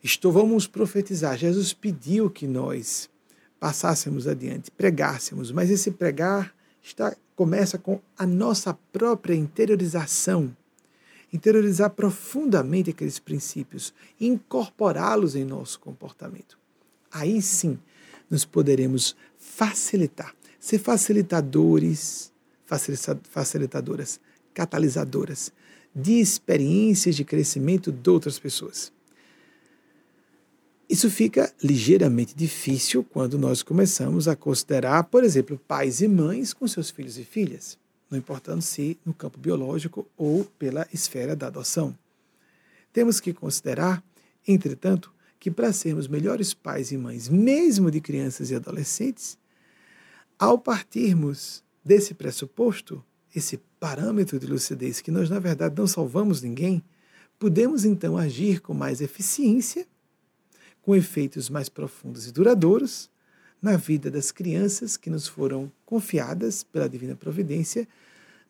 [0.03, 1.37] Estou, vamos profetizar.
[1.37, 3.09] Jesus pediu que nós
[3.63, 10.53] passássemos adiante, pregássemos, mas esse pregar está, começa com a nossa própria interiorização.
[11.31, 16.59] Interiorizar profundamente aqueles princípios, incorporá-los em nosso comportamento.
[17.09, 17.79] Aí sim
[18.29, 22.33] nos poderemos facilitar, ser facilitadores,
[23.29, 24.19] facilitadoras,
[24.53, 25.53] catalisadoras
[25.95, 28.91] de experiências de crescimento de outras pessoas.
[30.93, 36.67] Isso fica ligeiramente difícil quando nós começamos a considerar, por exemplo, pais e mães com
[36.67, 37.79] seus filhos e filhas,
[38.11, 41.97] não importando se no campo biológico ou pela esfera da adoção.
[42.93, 44.03] Temos que considerar,
[44.47, 49.35] entretanto, que para sermos melhores pais e mães, mesmo de crianças e adolescentes,
[50.37, 53.03] ao partirmos desse pressuposto,
[53.35, 56.83] esse parâmetro de lucidez que nós, na verdade, não salvamos ninguém,
[57.39, 59.87] podemos então agir com mais eficiência
[60.83, 63.09] com efeitos mais profundos e duradouros
[63.61, 67.87] na vida das crianças que nos foram confiadas pela divina providência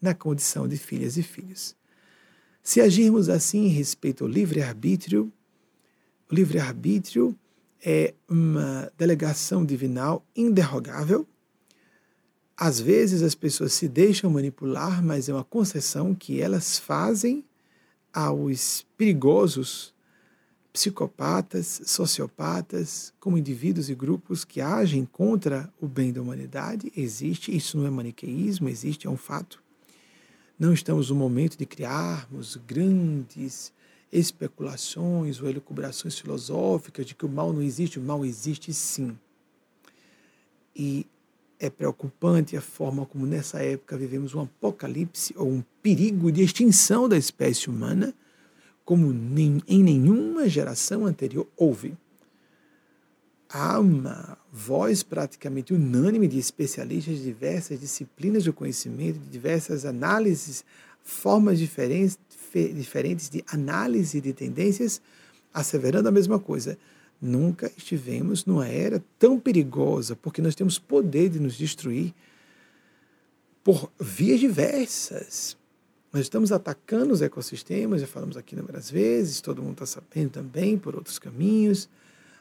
[0.01, 1.75] na condição de filhas e filhos.
[2.63, 5.31] Se agirmos assim em respeito ao livre-arbítrio,
[6.29, 7.37] o livre-arbítrio
[7.85, 11.27] é uma delegação divinal inderrogável.
[12.57, 17.45] Às vezes as pessoas se deixam manipular, mas é uma concessão que elas fazem
[18.11, 19.93] aos perigosos
[20.73, 26.91] psicopatas, sociopatas, como indivíduos e grupos que agem contra o bem da humanidade.
[26.97, 29.61] Existe, isso não é maniqueísmo, existe, é um fato.
[30.57, 33.71] Não estamos no momento de criarmos grandes
[34.11, 39.15] especulações ou elucubrações filosóficas de que o mal não existe, o mal existe sim.
[40.75, 41.05] E
[41.59, 47.07] é preocupante a forma como nessa época vivemos um apocalipse ou um perigo de extinção
[47.07, 48.13] da espécie humana
[48.85, 51.97] como nem, em nenhuma geração anterior houve.
[53.49, 60.65] Há uma voz praticamente unânime de especialistas de diversas disciplinas do conhecimento, de diversas análises,
[61.03, 62.17] formas diferentes,
[62.53, 65.01] diferentes de análise de tendências,
[65.53, 66.77] asseverando a mesma coisa.
[67.21, 72.13] Nunca estivemos numa era tão perigosa, porque nós temos poder de nos destruir
[73.63, 75.55] por vias diversas.
[76.13, 80.77] Nós estamos atacando os ecossistemas, já falamos aqui inúmeras vezes, todo mundo está sabendo também
[80.77, 81.89] por outros caminhos.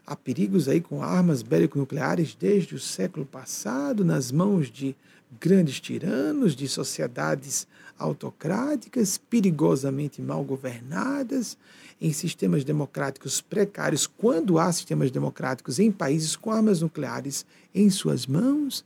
[0.06, 4.94] Há perigos aí com armas bélico-nucleares desde o século passado, nas mãos de
[5.40, 7.66] grandes tiranos, de sociedades
[7.98, 11.56] autocráticas, perigosamente mal governadas,
[11.98, 18.26] em sistemas democráticos precários, quando há sistemas democráticos em países com armas nucleares em suas
[18.26, 18.84] mãos.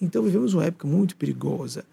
[0.00, 1.84] Então vivemos uma época muito perigosa.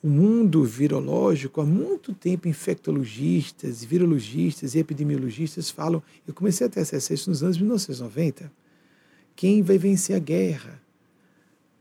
[0.00, 6.00] O mundo virológico, há muito tempo, infectologistas, virologistas e epidemiologistas falam.
[6.26, 8.52] Eu comecei a ter acesso a isso nos anos 1990.
[9.34, 10.80] Quem vai vencer a guerra?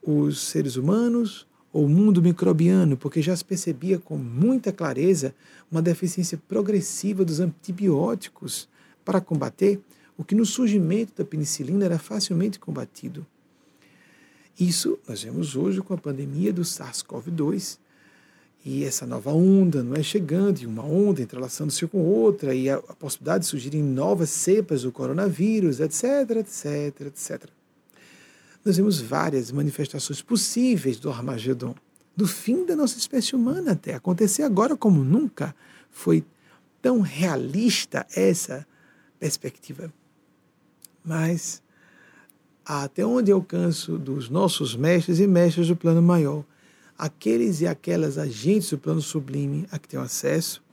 [0.01, 5.36] Os seres humanos ou o mundo microbiano, porque já se percebia com muita clareza
[5.70, 8.68] uma deficiência progressiva dos antibióticos
[9.05, 9.80] para combater
[10.18, 13.24] o que no surgimento da penicilina era facilmente combatido.
[14.59, 17.78] Isso nós vemos hoje com a pandemia do SARS-CoV-2
[18.70, 22.76] e essa nova onda não é chegando, e uma onda entrelaçando-se com outra, e a,
[22.76, 27.57] a possibilidade de surgirem novas cepas do coronavírus, etc, etc, etc
[28.68, 31.74] nós vemos várias manifestações possíveis do Armagedon,
[32.13, 35.55] do fim da nossa espécie humana até acontecer agora como nunca
[35.89, 36.26] foi
[36.82, 38.68] tão realista essa
[39.18, 39.93] perspectiva.
[41.01, 41.63] Mas
[42.65, 46.43] até onde alcanço dos nossos mestres e mestres do plano maior,
[46.97, 50.63] aqueles e aquelas agentes do plano sublime a que tenho acesso,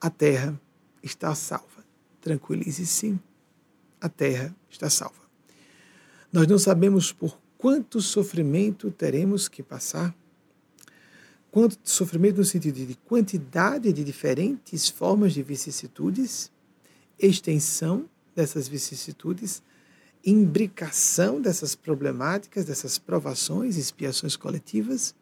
[0.00, 0.58] a Terra
[1.02, 1.84] está salva.
[2.20, 3.18] Tranquilize-se,
[4.00, 5.22] a Terra está salva.
[6.32, 10.14] Nós não sabemos por quanto sofrimento teremos que passar.
[11.50, 16.50] Quanto sofrimento no sentido de quantidade de diferentes formas de vicissitudes,
[17.18, 19.62] extensão dessas vicissitudes,
[20.24, 25.14] imbricação dessas problemáticas, dessas provações, expiações coletivas,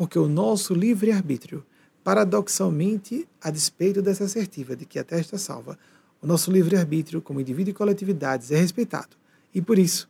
[0.00, 1.62] porque o nosso livre-arbítrio,
[2.02, 5.78] paradoxalmente, a despeito dessa assertiva de que a está salva,
[6.22, 9.14] o nosso livre-arbítrio, como indivíduo e coletividades, é respeitado.
[9.54, 10.08] E por isso,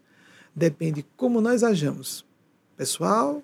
[0.54, 2.24] depende como nós ajamos,
[2.76, 3.42] pessoal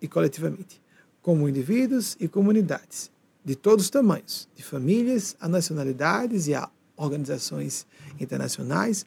[0.00, 0.80] e coletivamente,
[1.20, 3.10] como indivíduos e comunidades,
[3.44, 7.84] de todos os tamanhos, de famílias a nacionalidades e a organizações
[8.20, 9.04] internacionais,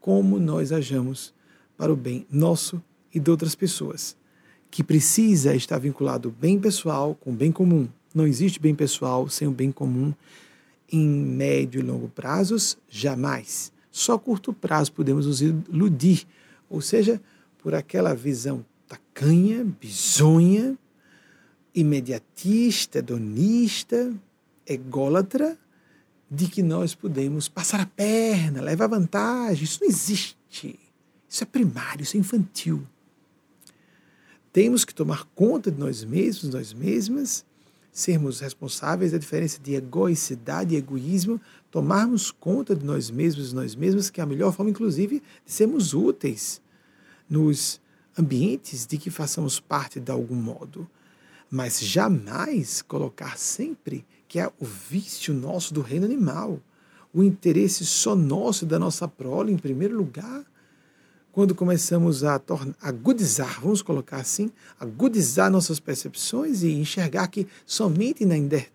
[0.00, 1.34] como nós ajamos
[1.76, 2.82] para o bem nosso
[3.12, 4.16] e de outras pessoas,
[4.70, 7.88] que precisa estar vinculado bem pessoal com bem comum.
[8.14, 10.14] Não existe bem pessoal sem o bem comum
[10.92, 13.72] em médio e longo prazos, jamais.
[13.90, 16.26] Só curto prazo podemos nos iludir
[16.70, 17.20] ou seja,
[17.58, 20.78] por aquela visão tacanha, bizonha,
[21.74, 24.14] imediatista, hedonista,
[24.64, 25.58] ególatra,
[26.30, 29.64] de que nós podemos passar a perna, levar vantagem.
[29.64, 30.36] Isso não existe.
[31.28, 32.86] Isso é primário, isso é infantil.
[34.52, 37.44] Temos que tomar conta de nós mesmos, nós mesmas,
[37.92, 41.40] sermos responsáveis da diferença de egoicidade e egoísmo,
[41.70, 45.94] tomarmos conta de nós mesmos nós mesmas, que é a melhor forma, inclusive, de sermos
[45.94, 46.60] úteis
[47.28, 47.80] nos
[48.18, 50.88] ambientes de que façamos parte de algum modo.
[51.48, 56.60] Mas jamais colocar sempre que é o vício nosso do reino animal,
[57.12, 60.44] o interesse só nosso da nossa prole em primeiro lugar.
[61.32, 62.40] Quando começamos a
[62.82, 68.34] agudizar, vamos colocar assim, agudizar nossas percepções e enxergar que somente na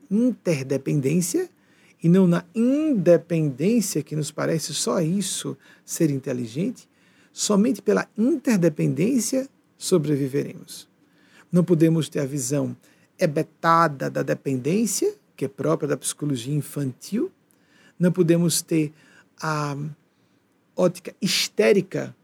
[0.09, 1.49] interdependência
[2.01, 6.87] e não na independência, que nos parece só isso ser inteligente,
[7.33, 10.87] somente pela interdependência sobreviveremos.
[11.51, 12.75] Não podemos ter a visão
[13.19, 17.31] ebetada da dependência, que é própria da psicologia infantil.
[17.99, 18.93] Não podemos ter
[19.41, 19.75] a
[20.75, 22.15] ótica histérica,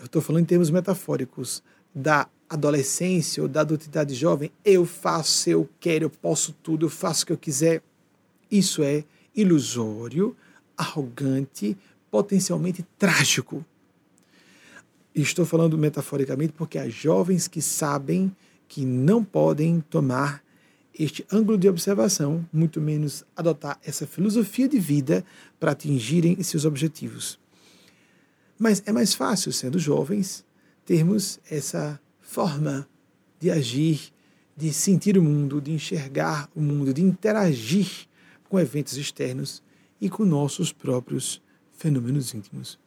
[0.00, 1.62] eu estou falando em termos metafóricos,
[1.94, 4.50] da adolescência ou da adultidade jovem.
[4.64, 7.82] Eu faço, eu quero, eu posso tudo, eu faço o que eu quiser.
[8.50, 9.04] Isso é
[9.36, 10.34] ilusório,
[10.76, 11.76] arrogante,
[12.10, 13.64] potencialmente trágico.
[15.14, 18.34] estou falando metaforicamente porque há jovens que sabem
[18.66, 20.42] que não podem tomar
[20.98, 25.24] este ângulo de observação, muito menos adotar essa filosofia de vida
[25.58, 27.39] para atingirem seus objetivos.
[28.60, 30.44] Mas é mais fácil, sendo jovens,
[30.84, 32.86] termos essa forma
[33.40, 34.12] de agir,
[34.54, 38.06] de sentir o mundo, de enxergar o mundo, de interagir
[38.50, 39.62] com eventos externos
[39.98, 41.40] e com nossos próprios
[41.72, 42.78] fenômenos íntimos.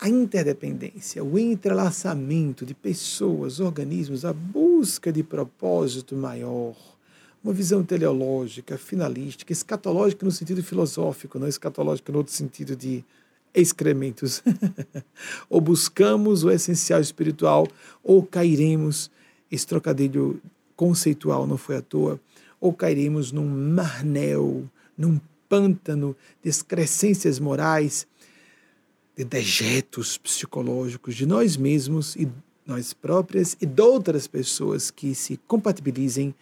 [0.00, 6.76] A interdependência, o entrelaçamento de pessoas, organismos, a busca de propósito maior,
[7.42, 13.04] uma visão teleológica, finalística, escatológica no sentido filosófico, não escatológica no outro sentido de
[13.54, 14.42] excrementos.
[15.48, 17.68] ou buscamos o essencial espiritual,
[18.02, 19.10] ou cairemos,
[19.50, 20.40] esse trocadilho
[20.74, 22.20] conceitual não foi à toa,
[22.60, 28.06] ou cairemos num marnel num pântano de excrescências morais,
[29.16, 32.28] de dejetos psicológicos de nós mesmos e
[32.66, 36.34] nós próprias e de outras pessoas que se compatibilizem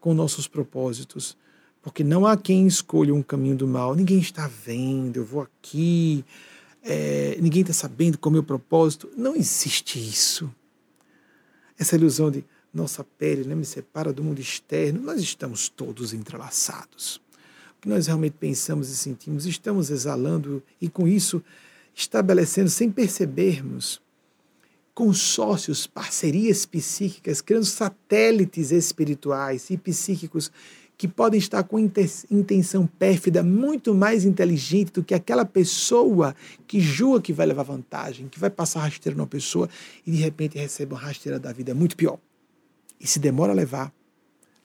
[0.00, 1.36] com nossos propósitos.
[1.80, 3.94] Porque não há quem escolha um caminho do mal.
[3.94, 6.24] Ninguém está vendo, eu vou aqui,
[6.90, 9.10] é, ninguém está sabendo qual é o meu propósito.
[9.14, 10.50] Não existe isso.
[11.78, 15.02] Essa ilusão de nossa pele né, me separa do mundo externo.
[15.02, 17.20] Nós estamos todos entrelaçados.
[17.76, 21.44] O que nós realmente pensamos e sentimos, estamos exalando e com isso
[21.94, 24.00] estabelecendo sem percebermos
[24.94, 30.50] consórcios, parcerias psíquicas, criando satélites espirituais e psíquicos
[30.98, 36.34] que podem estar com intenção pérfida muito mais inteligente do que aquela pessoa
[36.66, 39.70] que julga que vai levar vantagem, que vai passar rasteira numa pessoa
[40.04, 42.18] e de repente recebe uma rasteira da vida muito pior.
[43.00, 43.94] E se demora a levar,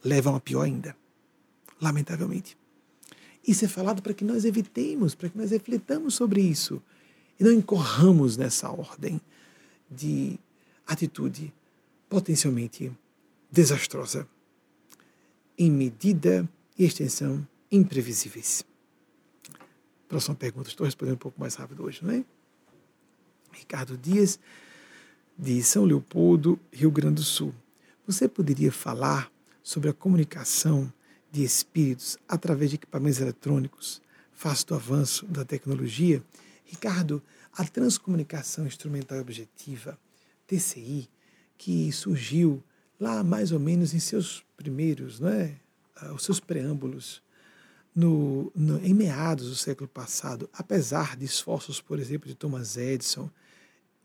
[0.03, 0.95] leva uma pior ainda.
[1.79, 2.57] Lamentavelmente.
[3.47, 6.81] Isso é falado para que nós evitemos, para que nós reflitamos sobre isso
[7.39, 9.21] e não incorramos nessa ordem
[9.87, 10.39] de
[10.87, 11.53] atitude
[12.09, 12.91] potencialmente
[13.51, 14.27] desastrosa,
[15.57, 16.47] em medida
[16.77, 18.65] e extensão imprevisíveis.
[20.07, 22.23] Próxima pergunta, estou respondendo um pouco mais rápido hoje, não é?
[23.51, 24.39] Ricardo Dias,
[25.37, 27.53] de São Leopoldo, Rio Grande do Sul.
[28.05, 29.31] Você poderia falar
[29.63, 30.91] sobre a comunicação
[31.31, 34.01] de espíritos através de equipamentos eletrônicos,
[34.31, 36.23] face do avanço da tecnologia?
[36.65, 37.21] Ricardo,
[37.53, 39.97] a transcomunicação instrumental objetiva,
[40.45, 41.09] TCI,
[41.57, 42.63] que surgiu
[43.03, 45.55] lá mais ou menos em seus primeiros, não é?
[45.95, 47.21] Ah, os seus preâmbulos,
[47.93, 53.29] no, no, em meados do século passado, apesar de esforços, por exemplo, de Thomas Edison,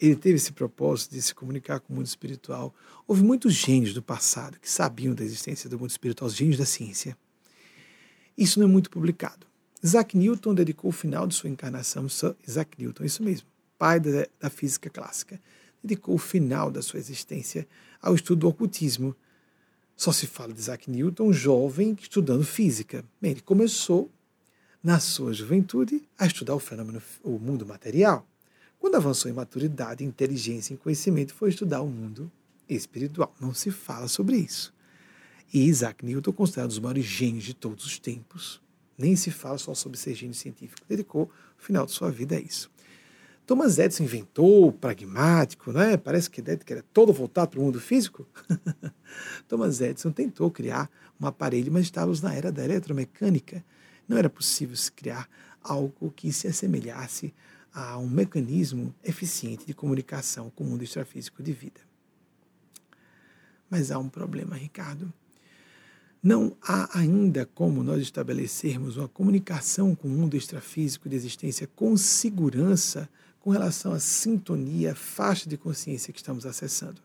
[0.01, 2.75] ele teve esse propósito de se comunicar com o mundo espiritual.
[3.07, 6.67] Houve muitos gênios do passado que sabiam da existência do mundo espiritual, os gênios da
[6.67, 7.17] ciência.
[8.37, 9.47] Isso não é muito publicado.
[9.83, 12.07] Isaac Newton dedicou o final de sua encarnação,
[12.47, 13.47] Isaac Newton, isso mesmo,
[13.79, 15.41] pai da, da física clássica,
[15.83, 17.67] dedicou o final da sua existência
[18.01, 19.15] ao estudo do ocultismo.
[19.97, 23.05] Só se fala de Isaac Newton, jovem, estudando física.
[23.21, 24.11] Bem, ele começou,
[24.83, 28.27] na sua juventude, a estudar o fenômeno, o mundo material.
[28.79, 32.31] Quando avançou em maturidade, inteligência e conhecimento, foi estudar o mundo
[32.69, 33.35] espiritual.
[33.41, 34.73] Não se fala sobre isso.
[35.53, 38.61] E Isaac Newton, considerado um dos maiores gênios de todos os tempos,
[38.97, 40.87] nem se fala só sobre ser gênio científico.
[40.89, 42.71] Dedicou o final de sua vida a isso.
[43.49, 45.97] Thomas Edison inventou pragmático, né?
[45.97, 48.29] parece que era todo voltado para o mundo físico.
[49.49, 53.65] Thomas Edison tentou criar um aparelho, mas estávamos na era da eletromecânica.
[54.07, 55.27] Não era possível se criar
[55.63, 57.33] algo que se assemelhasse
[57.73, 61.81] a um mecanismo eficiente de comunicação com o mundo extrafísico de vida.
[63.71, 65.11] Mas há um problema, Ricardo.
[66.23, 71.97] Não há ainda como nós estabelecermos uma comunicação com o mundo extrafísico de existência com
[71.97, 73.09] segurança
[73.49, 77.01] com relação à sintonia, faixa de consciência que estamos acessando.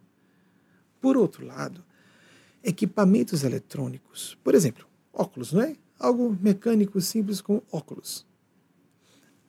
[0.99, 1.81] Por outro lado,
[2.61, 5.77] equipamentos eletrônicos, por exemplo, óculos, não é?
[5.97, 8.25] Algo mecânico simples como óculos.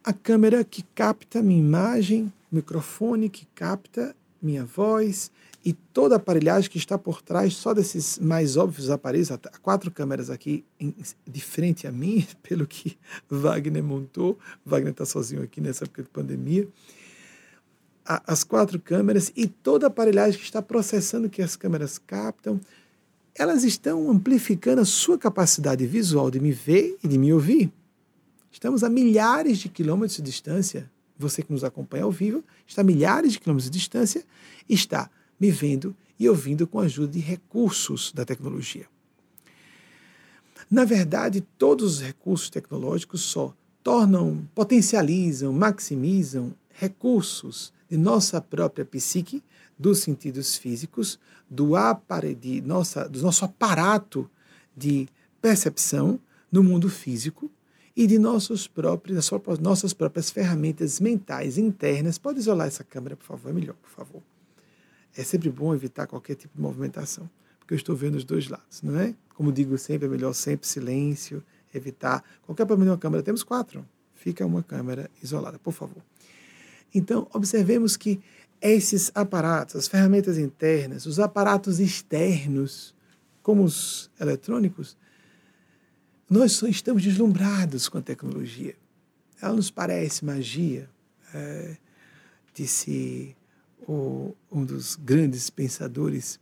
[0.05, 5.33] A câmera que capta minha imagem, microfone que capta minha voz,
[5.65, 9.91] e toda a aparelhagem que está por trás só desses mais óbvios aparelhos, há quatro
[9.91, 10.95] câmeras aqui em,
[11.27, 12.99] de frente a mim, pelo que
[13.31, 14.39] Wagner montou.
[14.65, 16.69] Wagner está sozinho aqui nessa época de pandemia.
[18.05, 22.61] As quatro câmeras e toda a aparelhagem que está processando que as câmeras captam,
[23.35, 27.73] elas estão amplificando a sua capacidade visual de me ver e de me ouvir.
[28.53, 30.93] Estamos a milhares de quilômetros de distância.
[31.19, 34.23] Você que nos acompanha ao vivo está a milhares de quilômetros de distância,
[34.69, 38.87] está me vendo e ouvindo com a ajuda de recursos da tecnologia.
[40.71, 49.43] Na verdade, todos os recursos tecnológicos só tornam, potencializam, maximizam recursos de nossa própria psique,
[49.79, 51.19] dos sentidos físicos,
[51.51, 51.75] do,
[52.41, 54.31] de nossa, do nosso aparato
[54.75, 55.09] de
[55.43, 56.19] percepção
[56.51, 57.51] no mundo físico
[57.95, 59.31] e de nossos próprios,
[59.61, 62.19] nossas próprias ferramentas mentais internas.
[62.19, 64.23] Pode isolar essa câmera, por favor, é melhor, por favor
[65.17, 68.83] é sempre bom evitar qualquer tipo de movimentação, porque eu estou vendo os dois lados,
[68.83, 69.15] não é?
[69.35, 71.43] Como digo sempre, é melhor sempre silêncio,
[71.73, 73.23] evitar qualquer problema de uma câmera.
[73.23, 73.85] Temos quatro,
[74.15, 76.03] fica uma câmera isolada, por favor.
[76.95, 78.21] Então, observemos que
[78.61, 82.95] esses aparatos, as ferramentas internas, os aparatos externos,
[83.43, 84.97] como os eletrônicos,
[86.31, 88.75] nós só estamos deslumbrados com a tecnologia.
[89.41, 90.89] Ela nos parece magia,
[91.35, 91.77] é,
[92.55, 93.37] disse
[93.87, 96.39] o, um dos grandes pensadores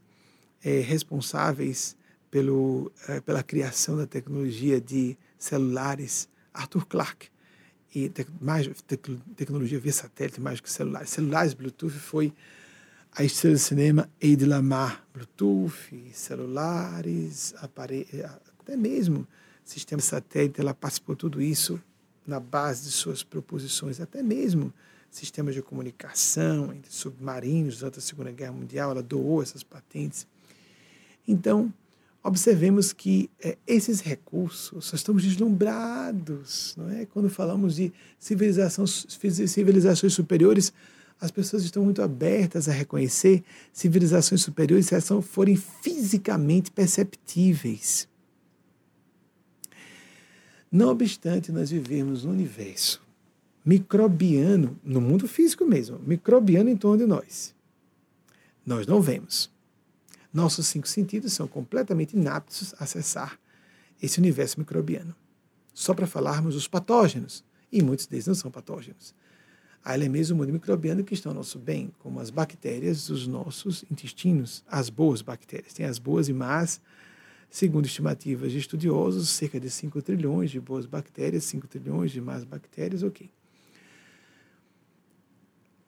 [0.62, 1.96] é, responsáveis
[2.30, 7.28] pelo, é, pela criação da tecnologia de celulares, Arthur Clarke.
[7.94, 8.68] e mais
[9.36, 11.10] tecnologia via satélite mais que celulares.
[11.10, 12.32] Celulares Bluetooth foi
[13.12, 15.04] a estrela de cinema Eide Lamar.
[15.12, 18.06] Bluetooth, celulares, aparelho,
[18.60, 19.26] até mesmo
[19.64, 21.80] sistema satélite, ela participou tudo isso
[22.26, 24.72] na base de suas proposições, até mesmo
[25.12, 30.26] sistemas de comunicação entre submarinos durante a Segunda Guerra Mundial, ela doou essas patentes.
[31.28, 31.72] Então,
[32.24, 37.04] observemos que é, esses recursos, nós estamos deslumbrados, não é?
[37.06, 39.06] Quando falamos de civilizações,
[40.10, 40.72] superiores,
[41.20, 48.08] as pessoas estão muito abertas a reconhecer civilizações superiores se elas forem fisicamente perceptíveis.
[50.70, 53.00] Não obstante nós vivemos no universo
[53.64, 57.54] microbiano, no mundo físico mesmo, microbiano em torno de nós,
[58.66, 59.50] nós não vemos.
[60.32, 63.38] Nossos cinco sentidos são completamente inaptos a acessar
[64.02, 65.14] esse universo microbiano.
[65.74, 69.14] Só para falarmos dos patógenos, e muitos deles não são patógenos.
[69.84, 73.84] Há elementos do mundo microbiano que estão ao nosso bem, como as bactérias dos nossos
[73.90, 75.72] intestinos, as boas bactérias.
[75.72, 76.80] Tem as boas e más,
[77.50, 82.44] segundo estimativas de estudiosos, cerca de 5 trilhões de boas bactérias, 5 trilhões de más
[82.44, 83.30] bactérias, ok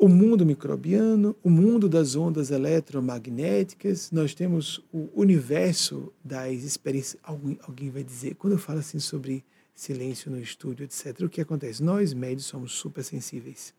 [0.04, 7.18] o mundo microbiano, o mundo das ondas eletromagnéticas, nós temos o universo das experiências.
[7.22, 9.42] Alguém, alguém vai dizer, quando eu falo assim sobre
[9.74, 11.82] silêncio no estúdio, etc., o que acontece?
[11.82, 13.72] Nós, médios, somos super sensíveis.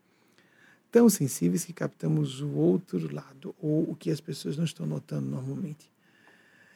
[0.90, 5.30] Tão sensíveis que captamos o outro lado, ou o que as pessoas não estão notando
[5.30, 5.88] normalmente.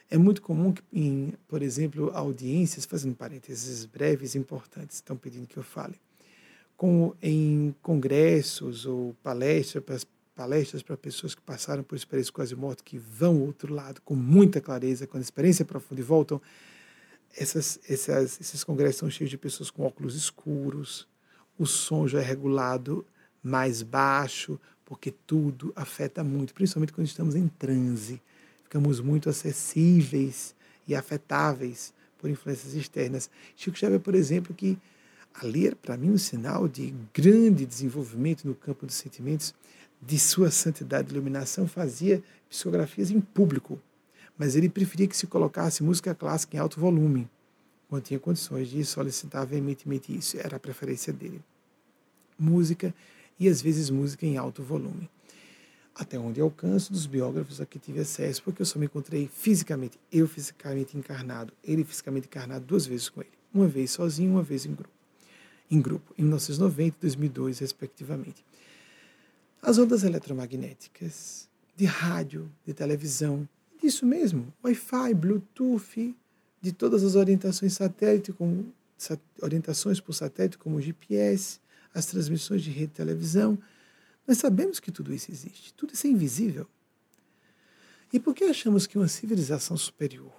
[0.08, 5.56] É muito comum que, em, por exemplo, audiências, fazendo parênteses breves importantes, estão pedindo que
[5.56, 5.96] eu fale
[6.80, 12.96] como em congressos ou palestras, palestras para pessoas que passaram por experiência quase morte, que
[12.96, 16.40] vão ao outro lado com muita clareza, com a experiência profunda e voltam.
[17.36, 21.06] Essas, essas, esses congressos são cheios de pessoas com óculos escuros,
[21.58, 23.04] o som já é regulado
[23.42, 28.22] mais baixo, porque tudo afeta muito, principalmente quando estamos em transe.
[28.64, 30.54] Ficamos muito acessíveis
[30.88, 33.28] e afetáveis por influências externas.
[33.54, 34.78] Chico Xavier, por exemplo, que
[35.34, 39.54] Ali era para mim um sinal de grande desenvolvimento no campo dos sentimentos,
[40.02, 43.78] de sua santidade e iluminação, fazia psicografias em público,
[44.36, 47.28] mas ele preferia que se colocasse música clássica em alto volume,
[47.88, 51.40] quando tinha condições de solicitar veementemente isso, era a preferência dele.
[52.38, 52.94] Música
[53.38, 55.08] e às vezes música em alto volume.
[55.94, 59.98] Até onde alcanço dos biógrafos a que tive acesso, porque eu só me encontrei fisicamente,
[60.10, 64.64] eu fisicamente encarnado, ele fisicamente encarnado duas vezes com ele, uma vez sozinho, uma vez
[64.64, 64.99] em grupo
[65.70, 68.44] em grupo, em 1990 e 2002, respectivamente.
[69.62, 73.48] As ondas eletromagnéticas, de rádio, de televisão,
[73.80, 76.14] disso mesmo, Wi-Fi, Bluetooth,
[76.60, 78.72] de todas as orientações satélite, como
[79.40, 81.60] orientações por satélite, como GPS,
[81.94, 83.58] as transmissões de rede de televisão.
[84.26, 86.66] Nós sabemos que tudo isso existe, tudo isso é invisível.
[88.12, 90.32] E por que achamos que uma civilização superior,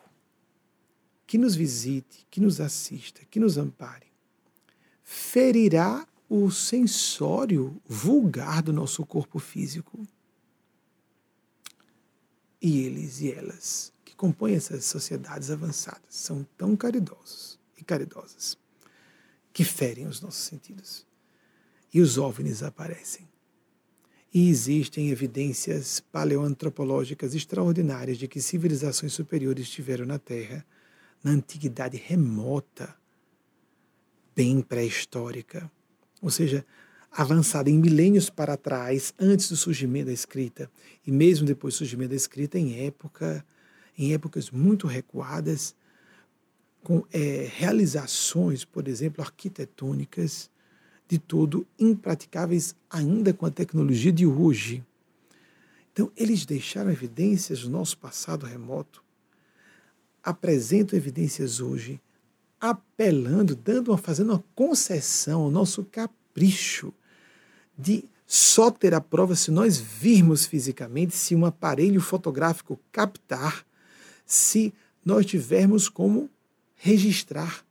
[1.25, 4.10] que nos visite, que nos assista, que nos ampare,
[5.11, 10.07] ferirá o sensório vulgar do nosso corpo físico.
[12.61, 18.57] E eles e elas que compõem essas sociedades avançadas são tão caridosos e caridosas
[19.51, 21.05] que ferem os nossos sentidos.
[21.93, 23.27] E os OVNIs aparecem.
[24.33, 30.65] E existem evidências paleoantropológicas extraordinárias de que civilizações superiores estiveram na Terra
[31.21, 33.00] na antiguidade remota
[34.35, 35.69] bem pré-histórica,
[36.21, 36.65] ou seja,
[37.11, 40.71] avançada em milênios para trás, antes do surgimento da escrita,
[41.05, 43.45] e mesmo depois do surgimento da escrita, em época,
[43.97, 45.75] em épocas muito recuadas,
[46.83, 50.49] com é, realizações, por exemplo, arquitetônicas,
[51.07, 54.81] de todo impraticáveis ainda com a tecnologia de hoje.
[55.91, 59.03] Então, eles deixaram evidências do nosso passado remoto,
[60.23, 61.99] apresentam evidências hoje
[62.61, 66.93] apelando, dando uma, fazendo uma concessão ao nosso capricho
[67.75, 73.65] de só ter a prova se nós virmos fisicamente, se um aparelho fotográfico captar,
[74.25, 76.29] se nós tivermos como
[76.75, 77.65] registrar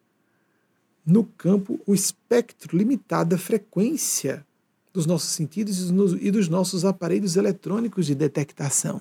[1.06, 4.44] no campo o espectro limitado da frequência
[4.92, 9.00] dos nossos sentidos e dos nossos aparelhos eletrônicos de detectação.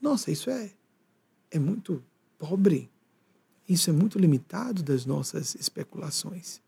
[0.00, 0.70] Nossa, isso é,
[1.50, 2.02] é muito
[2.38, 2.91] pobre.
[3.72, 6.60] Isso é muito limitado das nossas especulações.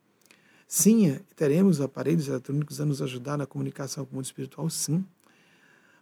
[0.67, 5.05] Sim, é, teremos aparelhos eletrônicos a nos ajudar na comunicação com o mundo espiritual, sim.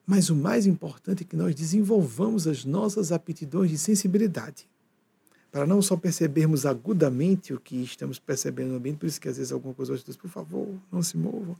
[0.07, 4.69] Mas o mais importante é que nós desenvolvamos as nossas aptidões de sensibilidade
[5.51, 9.37] para não só percebermos agudamente o que estamos percebendo no ambiente, por isso que às
[9.37, 11.57] vezes alguma coisa diz, por favor, não se movam.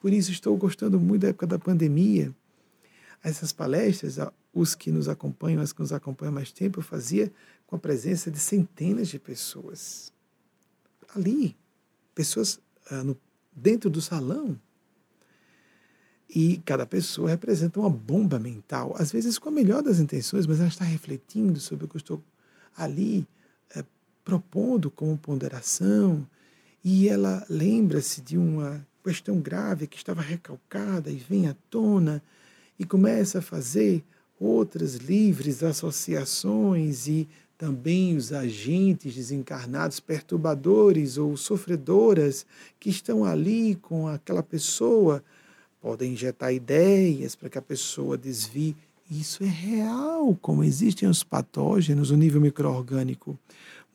[0.00, 2.34] Por isso estou gostando muito da época da pandemia.
[3.22, 4.18] Essas palestras,
[4.58, 7.32] os que nos acompanham, as que nos acompanham mais tempo, eu fazia
[7.66, 10.12] com a presença de centenas de pessoas.
[11.14, 11.56] Ali,
[12.14, 13.16] pessoas ah, no,
[13.54, 14.58] dentro do salão.
[16.28, 20.58] E cada pessoa representa uma bomba mental, às vezes com a melhor das intenções, mas
[20.58, 22.22] ela está refletindo sobre o que eu estou
[22.76, 23.26] ali
[23.74, 23.82] é,
[24.24, 26.26] propondo como ponderação,
[26.84, 32.22] e ela lembra-se de uma questão grave que estava recalcada e vem à tona
[32.78, 34.04] e começa a fazer
[34.40, 42.46] outras livres associações e também os agentes desencarnados, perturbadores ou sofredoras
[42.78, 45.24] que estão ali com aquela pessoa,
[45.80, 48.76] podem injetar ideias para que a pessoa desvie.
[49.10, 53.36] Isso é real, como existem os patógenos no nível microorgânico.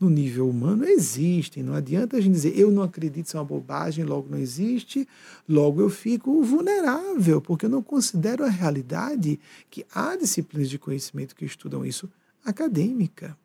[0.03, 3.45] No nível humano existem, não adianta a gente dizer eu não acredito, isso é uma
[3.45, 5.07] bobagem, logo não existe,
[5.47, 9.39] logo eu fico vulnerável, porque eu não considero a realidade
[9.69, 12.11] que há disciplinas de conhecimento que estudam isso
[12.43, 13.37] acadêmica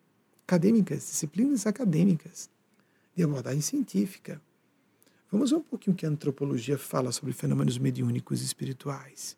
[0.45, 2.49] acadêmicas, disciplinas acadêmicas,
[3.15, 4.41] de abordagem científica.
[5.31, 9.37] Vamos ver um pouquinho o que a antropologia fala sobre fenômenos mediúnicos espirituais.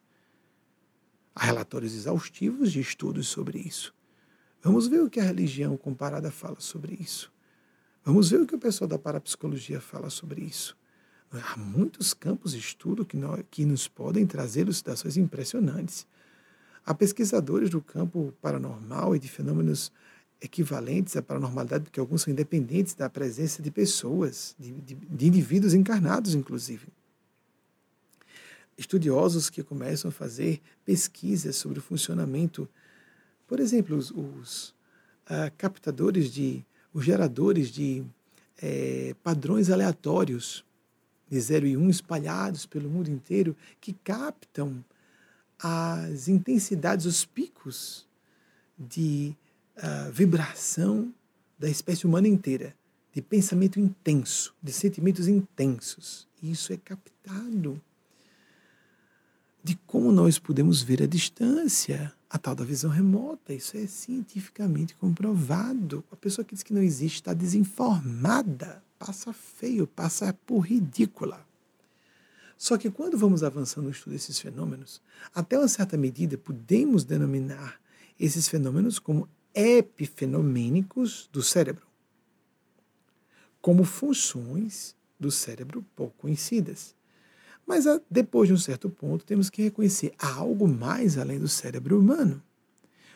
[1.35, 3.93] Há relatórios exaustivos de estudos sobre isso.
[4.61, 7.31] Vamos ver o que a religião comparada fala sobre isso.
[8.03, 10.77] Vamos ver o que o pessoal da parapsicologia fala sobre isso.
[11.31, 16.05] Há muitos campos de estudo que, nós, que nos podem trazer elucidações impressionantes.
[16.85, 19.91] Há pesquisadores do campo paranormal e de fenômenos
[20.41, 25.73] equivalentes à paranormalidade, porque alguns são independentes da presença de pessoas, de, de, de indivíduos
[25.73, 26.87] encarnados, inclusive.
[28.77, 32.67] Estudiosos que começam a fazer pesquisas sobre o funcionamento,
[33.51, 34.69] por exemplo, os, os
[35.25, 38.01] uh, captadores de, os geradores de
[38.61, 40.63] é, padrões aleatórios
[41.29, 44.81] de 0 e 1 um, espalhados pelo mundo inteiro, que captam
[45.59, 48.07] as intensidades, os picos
[48.79, 49.35] de
[49.75, 51.13] a vibração
[51.59, 52.73] da espécie humana inteira,
[53.13, 56.25] de pensamento intenso, de sentimentos intensos.
[56.41, 57.81] Isso é captado
[59.61, 63.53] de como nós podemos ver a distância, a tal da visão remota.
[63.53, 66.03] Isso é cientificamente comprovado.
[66.09, 71.45] A pessoa que diz que não existe está desinformada, passa feio, passa por ridícula.
[72.57, 75.01] Só que quando vamos avançando no estudo desses fenômenos,
[75.35, 77.81] até uma certa medida podemos denominar
[78.17, 81.85] esses fenômenos como epifenomênicos do cérebro,
[83.59, 86.95] como funções do cérebro pouco conhecidas.
[87.71, 91.47] Mas ah, depois de um certo ponto, temos que reconhecer há algo mais além do
[91.47, 92.43] cérebro humano.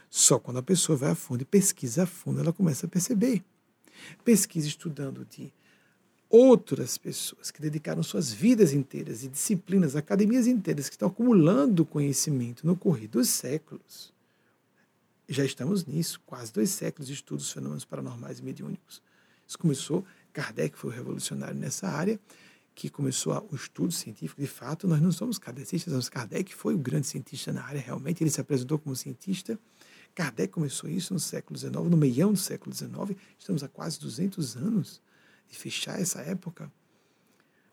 [0.09, 3.43] Só quando a pessoa vai a fundo e pesquisa a fundo, ela começa a perceber.
[4.23, 5.51] Pesquisa estudando de
[6.29, 12.65] outras pessoas que dedicaram suas vidas inteiras e disciplinas, academias inteiras, que estão acumulando conhecimento
[12.65, 14.15] no correr dos séculos
[15.27, 19.01] já estamos nisso, quase dois séculos de estudos dos fenômenos paranormais e mediúnicos.
[19.47, 22.19] Isso começou, Kardec foi o revolucionário nessa área,
[22.75, 24.41] que começou o estudo científico.
[24.41, 28.21] De fato, nós não somos kardecistas, mas Kardec foi o grande cientista na área, realmente.
[28.21, 29.57] Ele se apresentou como cientista.
[30.13, 33.17] Kardec começou isso no século XIX, no meião do século XIX.
[33.39, 35.01] Estamos há quase 200 anos
[35.49, 36.69] de fechar essa época.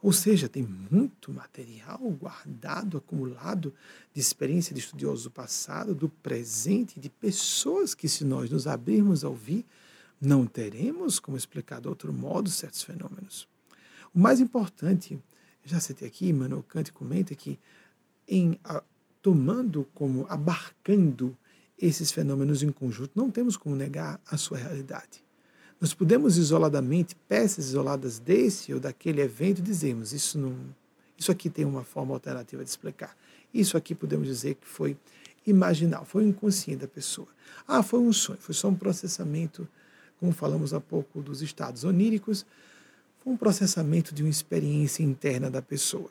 [0.00, 3.74] Ou seja, tem muito material guardado, acumulado
[4.12, 9.24] de experiência de estudiosos do passado, do presente, de pessoas que, se nós nos abrirmos
[9.24, 9.66] a ouvir,
[10.20, 13.51] não teremos como explicar de outro modo certos fenômenos.
[14.14, 15.18] O mais importante,
[15.64, 17.58] já citei aqui, Emmanuel Kant comenta que,
[18.28, 18.82] em a,
[19.22, 21.36] tomando como, abarcando
[21.78, 25.24] esses fenômenos em conjunto, não temos como negar a sua realidade.
[25.80, 30.56] Nós podemos isoladamente, peças isoladas desse ou daquele evento, dizermos isso não,
[31.18, 33.16] isso aqui tem uma forma alternativa de explicar.
[33.52, 34.96] Isso aqui podemos dizer que foi
[35.46, 37.28] imaginal, foi inconsciente da pessoa.
[37.66, 39.66] Ah, foi um sonho, foi só um processamento,
[40.20, 42.46] como falamos há pouco dos estados oníricos,
[43.22, 46.10] foi um processamento de uma experiência interna da pessoa.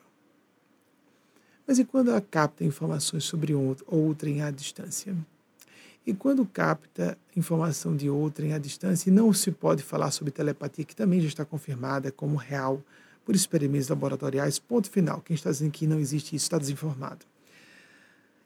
[1.68, 5.16] Mas e quando ela capta informações sobre outrem à distância?
[6.05, 10.84] E quando capta informação de outrem à distância, e não se pode falar sobre telepatia,
[10.84, 12.82] que também já está confirmada como real
[13.24, 15.22] por experimentos laboratoriais, ponto final.
[15.22, 17.26] Quem está dizendo que não existe isso está desinformado.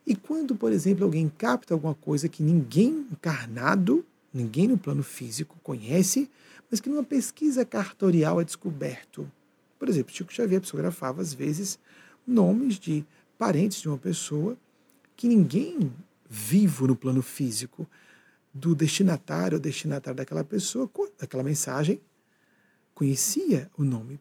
[0.06, 5.58] E quando, por exemplo, alguém capta alguma coisa que ninguém encarnado, ninguém no plano físico
[5.64, 6.30] conhece,
[6.76, 9.32] mas que numa pesquisa cartorial é descoberto.
[9.80, 11.80] Por exemplo, Chico Xavier psicografava, às vezes,
[12.28, 13.06] nomes de
[13.38, 14.58] parentes de uma pessoa
[15.16, 15.94] que ninguém
[16.30, 17.88] vivo no plano físico
[18.54, 22.02] do destinatário ou destinatário daquela pessoa, daquela mensagem,
[22.94, 24.20] conhecia o nome.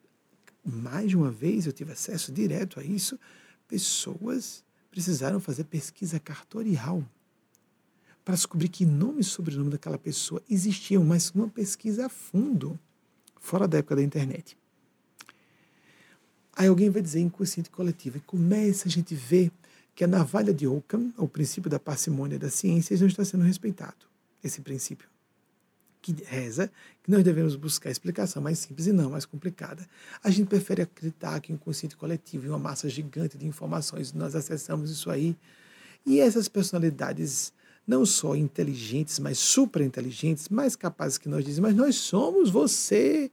[0.64, 3.18] Mais de uma vez eu tive acesso direto a isso.
[3.66, 7.02] Pessoas precisaram fazer pesquisa cartorial
[8.24, 12.78] para descobrir que nome e sobrenome daquela pessoa existiam, mas uma pesquisa a fundo,
[13.38, 14.56] fora da época da internet.
[16.56, 19.50] Aí alguém vai dizer inconsciente coletivo, e começa a gente ver
[19.94, 24.06] que a navalha de Ockham, o princípio da parcimônia da ciência, não está sendo respeitado.
[24.42, 25.08] Esse princípio
[26.04, 26.70] que reza
[27.02, 29.86] que nós devemos buscar explicação mais simples e não mais complicada.
[30.22, 34.34] A gente prefere acreditar que o inconsciente coletivo é uma massa gigante de informações, nós
[34.34, 35.34] acessamos isso aí.
[36.04, 37.54] E essas personalidades
[37.86, 43.30] não só inteligentes, mas super inteligentes, mais capazes que nós dizemos, mas nós somos você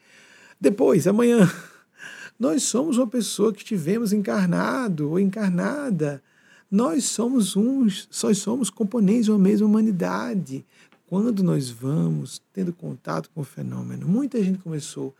[0.59, 1.49] depois, amanhã.
[2.39, 6.23] Nós somos uma pessoa que estivemos encarnado ou encarnada.
[6.71, 10.65] Nós somos uns, só somos componentes de uma mesma humanidade.
[11.05, 15.13] Quando nós vamos tendo contato com o fenômeno, muita gente começou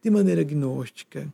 [0.00, 1.26] de maneira agnóstica.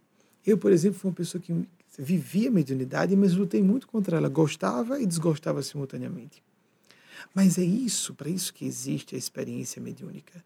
[0.46, 1.54] Eu, por exemplo, fui uma pessoa que
[1.98, 4.28] vivia a mediunidade, mas lutei muito contra ela.
[4.30, 6.42] Gostava e desgostava simultaneamente.
[7.34, 10.44] Mas é isso, para isso que existe a experiência mediúnica.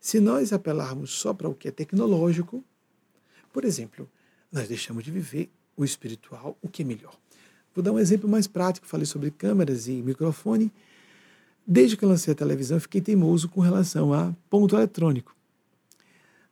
[0.00, 2.64] Se nós apelarmos só para o que é tecnológico,
[3.52, 4.08] por exemplo,
[4.50, 7.14] nós deixamos de viver o espiritual, o que é melhor.
[7.74, 10.72] Vou dar um exemplo mais prático, falei sobre câmeras e microfone.
[11.66, 15.36] Desde que lancei a televisão, fiquei teimoso com relação a ponto eletrônico.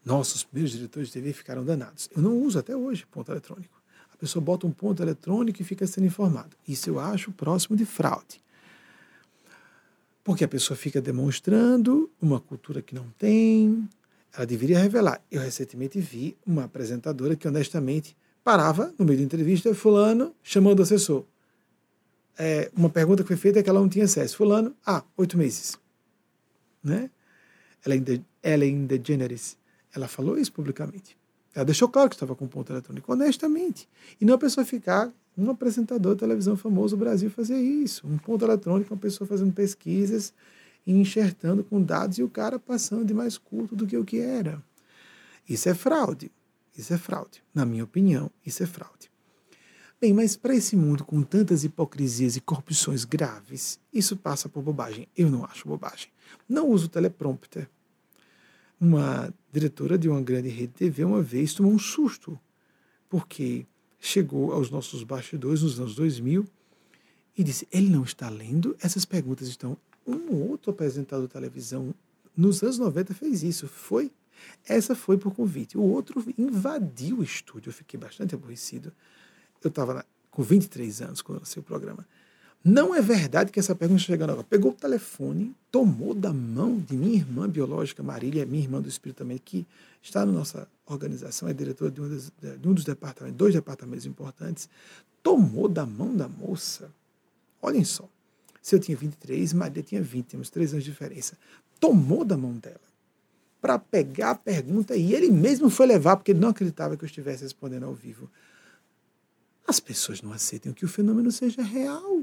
[0.05, 2.09] Nossos primeiros diretores de TV ficaram danados.
[2.14, 3.79] Eu não uso até hoje ponto eletrônico.
[4.12, 6.57] A pessoa bota um ponto eletrônico e fica sendo informado.
[6.66, 8.41] Isso eu acho próximo de fraude.
[10.29, 13.89] Porque a pessoa fica demonstrando uma cultura que não tem,
[14.31, 15.22] ela deveria revelar.
[15.31, 18.14] Eu recentemente vi uma apresentadora que honestamente
[18.45, 21.24] parava no meio da entrevista, fulano chamando o assessor.
[22.37, 24.37] É, uma pergunta que foi feita é que ela não tinha acesso.
[24.37, 25.79] Fulano, ah, oito meses.
[26.85, 27.09] Né?
[27.87, 29.57] Ellen, de, Ellen DeGeneres,
[29.95, 31.16] ela falou isso publicamente.
[31.55, 33.89] Ela deixou claro que estava com ponto eletrônico, honestamente.
[34.20, 38.07] E não a pessoa ficar um apresentador de televisão famoso do Brasil fazia isso.
[38.07, 40.34] Um ponto eletrônico, uma pessoa fazendo pesquisas
[40.84, 44.18] e enxertando com dados e o cara passando de mais curto do que o que
[44.18, 44.61] era.
[45.49, 46.32] Isso é fraude.
[46.76, 47.43] Isso é fraude.
[47.55, 49.11] Na minha opinião, isso é fraude.
[50.01, 55.09] Bem, mas para esse mundo com tantas hipocrisias e corrupções graves, isso passa por bobagem.
[55.16, 56.09] Eu não acho bobagem.
[56.49, 57.68] Não uso teleprompter.
[58.80, 62.39] Uma diretora de uma grande rede TV uma vez tomou um susto,
[63.09, 63.66] porque
[64.01, 66.46] chegou aos nossos bastidores nos anos 2000
[67.36, 69.76] e disse: ele não está lendo, essas perguntas estão.
[70.07, 71.94] Um outro apresentador de televisão
[72.36, 74.11] nos anos 90 fez isso, foi.
[74.66, 75.76] Essa foi por convite.
[75.76, 78.92] O outro invadiu o estúdio, eu fiquei bastante aborrecido.
[79.62, 82.07] Eu estava com 23 anos quando lancei o programa.
[82.64, 84.46] Não é verdade que essa pergunta chegando agora.
[84.48, 89.18] Pegou o telefone, tomou da mão de minha irmã biológica, Marília, minha irmã do Espírito
[89.18, 89.66] também, que
[90.02, 94.06] está na nossa organização, é diretora de um, dos, de um dos departamentos, dois departamentos
[94.06, 94.68] importantes,
[95.22, 96.90] tomou da mão da moça.
[97.62, 98.09] Olhem só.
[98.61, 101.38] Se eu tinha 23, Maria tinha 20, temos três anos de diferença.
[101.80, 102.80] Tomou da mão dela
[103.61, 107.06] para pegar a pergunta e ele mesmo foi levar, porque ele não acreditava que eu
[107.06, 108.30] estivesse respondendo ao vivo.
[109.66, 112.22] As pessoas não aceitam que o fenômeno seja real.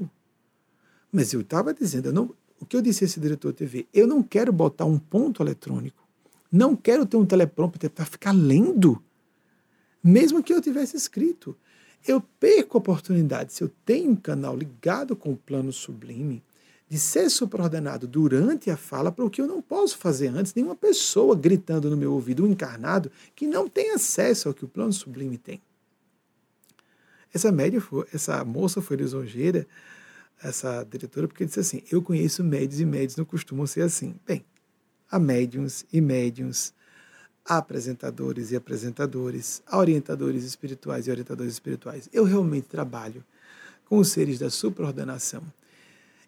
[1.16, 3.86] Mas eu estava dizendo, eu não, o que eu disse a esse diretor de TV,
[3.90, 6.06] eu não quero botar um ponto eletrônico,
[6.52, 9.02] não quero ter um teleprompter para ficar lendo,
[10.04, 11.56] mesmo que eu tivesse escrito.
[12.06, 16.42] Eu perco a oportunidade, se eu tenho um canal ligado com o plano sublime,
[16.86, 20.76] de ser superordenado durante a fala para o que eu não posso fazer antes, nenhuma
[20.76, 24.92] pessoa gritando no meu ouvido, um encarnado, que não tem acesso ao que o plano
[24.92, 25.62] sublime tem.
[27.32, 29.66] Essa média, foi, essa moça foi lisonjeira,
[30.42, 34.14] essa diretora, porque disse assim: Eu conheço médios e médios não costumam ser assim.
[34.26, 34.44] Bem,
[35.10, 36.74] há médiums e médiums,
[37.44, 42.08] há apresentadores e apresentadores, há orientadores espirituais e orientadores espirituais.
[42.12, 43.24] Eu realmente trabalho
[43.86, 45.42] com os seres da supraordenação.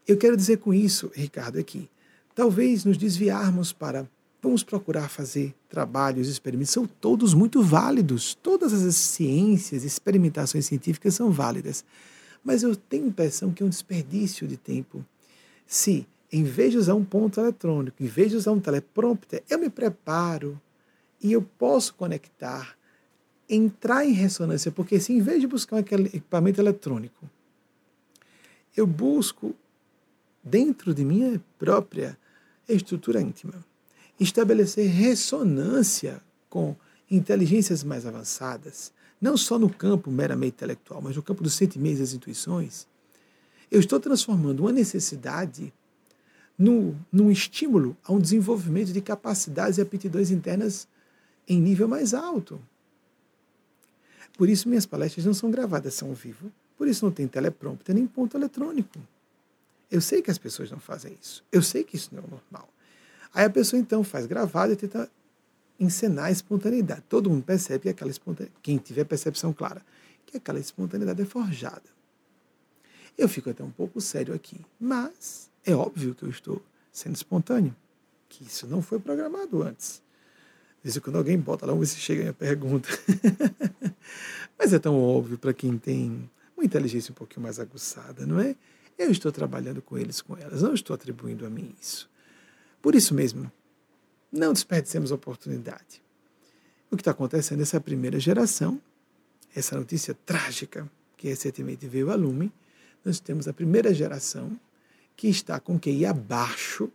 [0.07, 1.89] Eu quero dizer com isso, Ricardo, aqui,
[2.35, 4.09] talvez nos desviarmos para
[4.43, 8.35] vamos procurar fazer trabalhos, experimentos, são todos muito válidos.
[8.35, 11.85] Todas as ciências, experimentações científicas são válidas.
[12.45, 15.05] Mas eu tenho a impressão que é um desperdício de tempo.
[15.67, 19.59] Se, em vez de usar um ponto eletrônico, em vez de usar um teleprompter, eu
[19.59, 20.61] me preparo
[21.23, 22.77] e eu posso conectar,
[23.49, 27.29] entrar em ressonância, porque se em vez de buscar aquele equipamento eletrônico,
[28.77, 29.55] eu busco
[30.43, 32.17] dentro de minha própria
[32.69, 33.65] estrutura íntima,
[34.21, 36.77] estabelecer ressonância com
[37.11, 42.03] inteligências mais avançadas, não só no campo meramente intelectual, mas no campo dos sentimentos e
[42.03, 42.87] das intuições,
[43.71, 45.73] eu estou transformando uma necessidade
[46.59, 50.89] no, num estímulo a um desenvolvimento de capacidades e aptidões internas
[51.47, 52.61] em nível mais alto.
[54.37, 56.53] Por isso, minhas palestras não são gravadas, são ao vivo.
[56.77, 59.01] Por isso, não tem teleprompter nem ponto eletrônico.
[59.91, 61.43] Eu sei que as pessoas não fazem isso.
[61.51, 62.69] Eu sei que isso não é normal.
[63.35, 65.11] Aí a pessoa, então, faz gravado e tenta
[65.79, 67.03] encenar a espontaneidade.
[67.09, 69.83] Todo mundo percebe que aquela espontaneidade, quem tiver percepção clara,
[70.27, 71.83] que aquela espontaneidade é forjada.
[73.17, 77.75] Eu fico até um pouco sério aqui, mas é óbvio que eu estou sendo espontâneo,
[78.29, 80.03] que isso não foi programado antes.
[80.83, 82.89] De vez quando alguém bota lá, se chega a minha pergunta.
[84.57, 88.55] mas é tão óbvio para quem tem uma inteligência um pouquinho mais aguçada, não é?
[88.97, 92.09] Eu estou trabalhando com eles, com elas, não estou atribuindo a mim isso.
[92.83, 93.51] Por isso mesmo,
[94.33, 96.03] não desperdicemos a oportunidade.
[96.91, 98.81] O que está acontecendo nessa primeira geração,
[99.55, 102.53] essa notícia trágica que recentemente veio a lume,
[103.05, 104.59] nós temos a primeira geração
[105.17, 106.91] que está com QI abaixo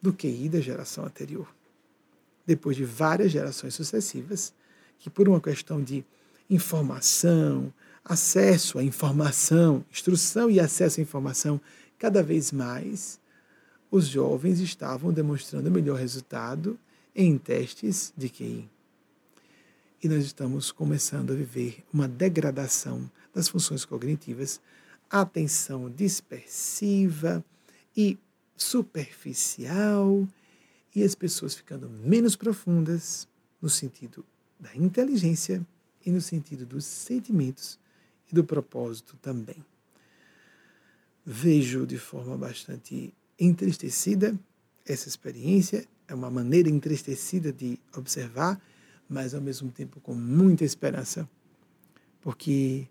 [0.00, 1.48] do QI da geração anterior.
[2.46, 4.52] Depois de várias gerações sucessivas,
[4.98, 6.04] que por uma questão de
[6.50, 7.72] informação,
[8.04, 11.58] acesso à informação, instrução e acesso à informação,
[11.98, 13.18] cada vez mais
[13.94, 16.76] os jovens estavam demonstrando melhor resultado
[17.14, 18.68] em testes de QI.
[20.02, 24.60] E nós estamos começando a viver uma degradação das funções cognitivas,
[25.08, 27.44] atenção dispersiva
[27.96, 28.18] e
[28.56, 30.26] superficial,
[30.92, 33.28] e as pessoas ficando menos profundas
[33.62, 34.26] no sentido
[34.58, 35.64] da inteligência
[36.04, 37.78] e no sentido dos sentimentos
[38.28, 39.64] e do propósito também.
[41.24, 44.38] Vejo de forma bastante entristecida
[44.86, 48.60] essa experiência, é uma maneira entristecida de observar,
[49.08, 51.28] mas ao mesmo tempo com muita esperança,
[52.20, 52.86] porque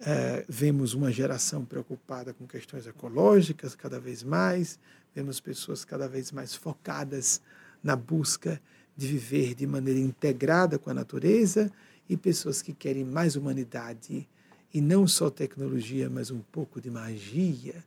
[0.00, 4.78] é, vemos uma geração preocupada com questões ecológicas cada vez mais,
[5.14, 7.40] vemos pessoas cada vez mais focadas
[7.82, 8.60] na busca
[8.96, 11.70] de viver de maneira integrada com a natureza
[12.08, 14.26] e pessoas que querem mais humanidade
[14.72, 17.84] e não só tecnologia, mas um pouco de magia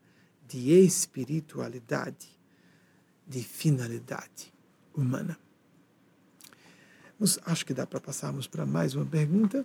[0.49, 2.27] de espiritualidade,
[3.27, 4.51] de finalidade
[4.93, 5.37] humana.
[7.19, 9.63] Mas acho que dá para passarmos para mais uma pergunta.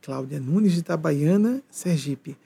[0.00, 2.36] Cláudia Nunes de Itabaiana, Sergipe.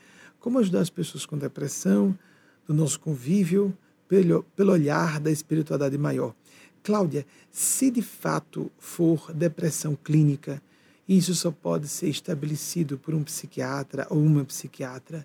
[0.41, 2.19] Como ajudar as pessoas com depressão,
[2.67, 3.77] do nosso convívio,
[4.09, 6.35] pelo, pelo olhar da espiritualidade maior?
[6.83, 10.61] Cláudia, se de fato for depressão clínica,
[11.09, 15.25] isso só pode ser estabelecido por um psiquiatra ou uma psiquiatra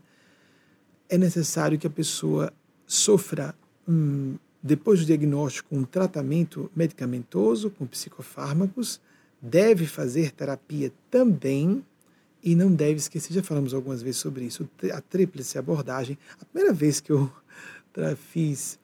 [1.10, 2.52] é necessário que a pessoa
[2.86, 3.56] sofra,
[3.88, 9.00] um, depois do diagnóstico, um tratamento medicamentoso com psicofármacos,
[9.42, 11.84] deve fazer terapia também
[12.44, 16.18] e não deve esquecer, já falamos algumas vezes sobre isso, a tríplice abordagem.
[16.40, 17.32] A primeira vez que eu
[18.32, 18.80] fiz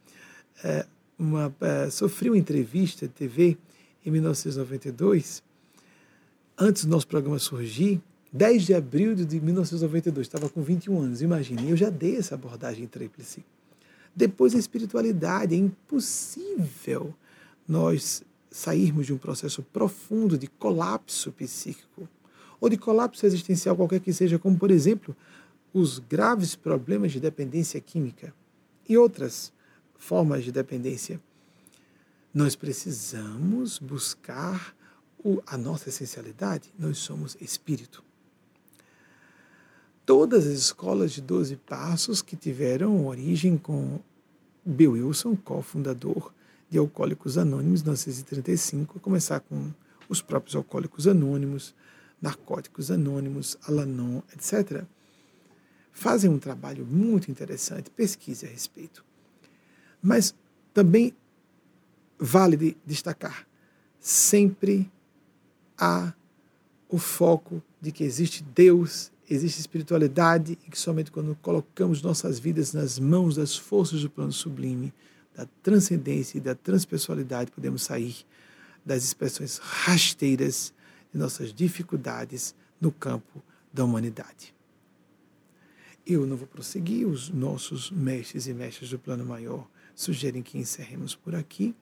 [0.63, 0.85] é,
[1.17, 3.57] uma, é, sofri uma entrevista de TV
[4.05, 5.43] em 1992,
[6.57, 8.01] antes do nosso programa surgir,
[8.35, 12.87] 10 de abril de 1992, estava com 21 anos, imagine, eu já dei essa abordagem
[12.87, 13.45] tríplice.
[14.15, 17.13] Depois a espiritualidade, é impossível
[17.67, 22.09] nós sairmos de um processo profundo de colapso psíquico
[22.59, 25.15] ou de colapso existencial qualquer que seja, como por exemplo,
[25.71, 28.33] os graves problemas de dependência química
[28.89, 29.53] e outras
[29.95, 31.21] formas de dependência.
[32.33, 34.75] Nós precisamos buscar
[35.45, 38.03] a nossa essencialidade, nós somos espírito
[40.05, 43.99] todas as escolas de 12 passos que tiveram origem com
[44.65, 46.31] Bill Wilson, cofundador
[46.69, 49.71] de Alcoólicos Anônimos, em 1935, a começar com
[50.09, 51.75] os próprios Alcoólicos Anônimos,
[52.21, 54.83] Narcóticos Anônimos, Alanon, etc.,
[55.91, 59.05] fazem um trabalho muito interessante, pesquise a respeito.
[60.01, 60.33] Mas
[60.73, 61.13] também
[62.17, 63.47] vale de destacar,
[63.99, 64.91] sempre
[65.77, 66.13] há
[66.89, 72.73] o foco de que existe Deus existe espiritualidade e que somente quando colocamos nossas vidas
[72.73, 74.93] nas mãos das forças do plano sublime,
[75.35, 78.25] da transcendência e da transpessoalidade, podemos sair
[78.85, 80.73] das expressões rasteiras
[81.11, 83.41] de nossas dificuldades no campo
[83.71, 84.53] da humanidade.
[86.05, 91.15] Eu não vou prosseguir, os nossos mestres e mestres do plano maior sugerem que encerremos
[91.15, 91.73] por aqui.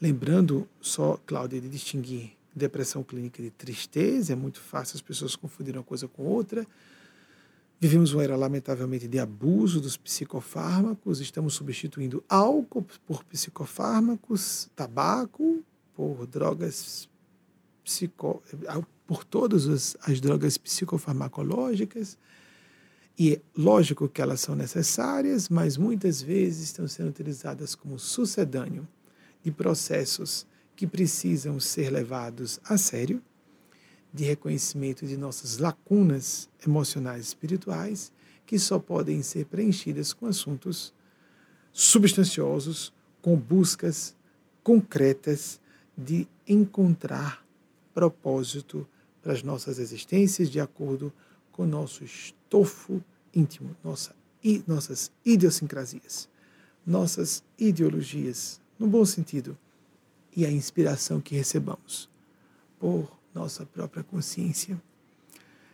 [0.00, 5.78] Lembrando só, Cláudia, de distinguir depressão clínica de tristeza, é muito fácil as pessoas confundirem
[5.78, 6.66] uma coisa com outra.
[7.80, 15.62] Vivemos uma era, lamentavelmente, de abuso dos psicofármacos, estamos substituindo álcool por psicofármacos, tabaco
[15.94, 17.08] por drogas
[17.84, 18.42] psico,
[19.06, 22.18] por todas as, as drogas psicofarmacológicas.
[23.18, 28.86] E é lógico que elas são necessárias, mas muitas vezes estão sendo utilizadas como sucedâneo
[29.42, 30.46] de processos
[30.78, 33.20] que precisam ser levados a sério,
[34.14, 38.12] de reconhecimento de nossas lacunas emocionais e espirituais,
[38.46, 40.94] que só podem ser preenchidas com assuntos
[41.72, 44.14] substanciosos, com buscas
[44.62, 45.60] concretas
[45.96, 47.44] de encontrar
[47.92, 48.86] propósito
[49.20, 51.12] para as nossas existências de acordo
[51.50, 53.02] com nosso estofo
[53.34, 54.14] íntimo, nossa,
[54.64, 56.28] nossas idiosincrasias,
[56.86, 59.58] nossas ideologias, no bom sentido,
[60.34, 62.08] e a inspiração que recebamos
[62.78, 64.80] por nossa própria consciência.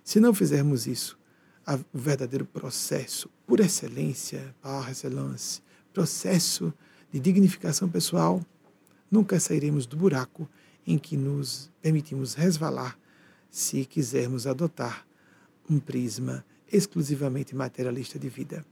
[0.03, 1.19] Se não fizermos isso,
[1.93, 5.63] o verdadeiro processo, por excelência, par excellence,
[5.93, 6.73] processo
[7.11, 8.45] de dignificação pessoal,
[9.11, 10.49] nunca sairemos do buraco
[10.87, 12.99] em que nos permitimos resvalar
[13.51, 15.07] se quisermos adotar
[15.71, 18.67] um prisma exclusivamente materialista de vida.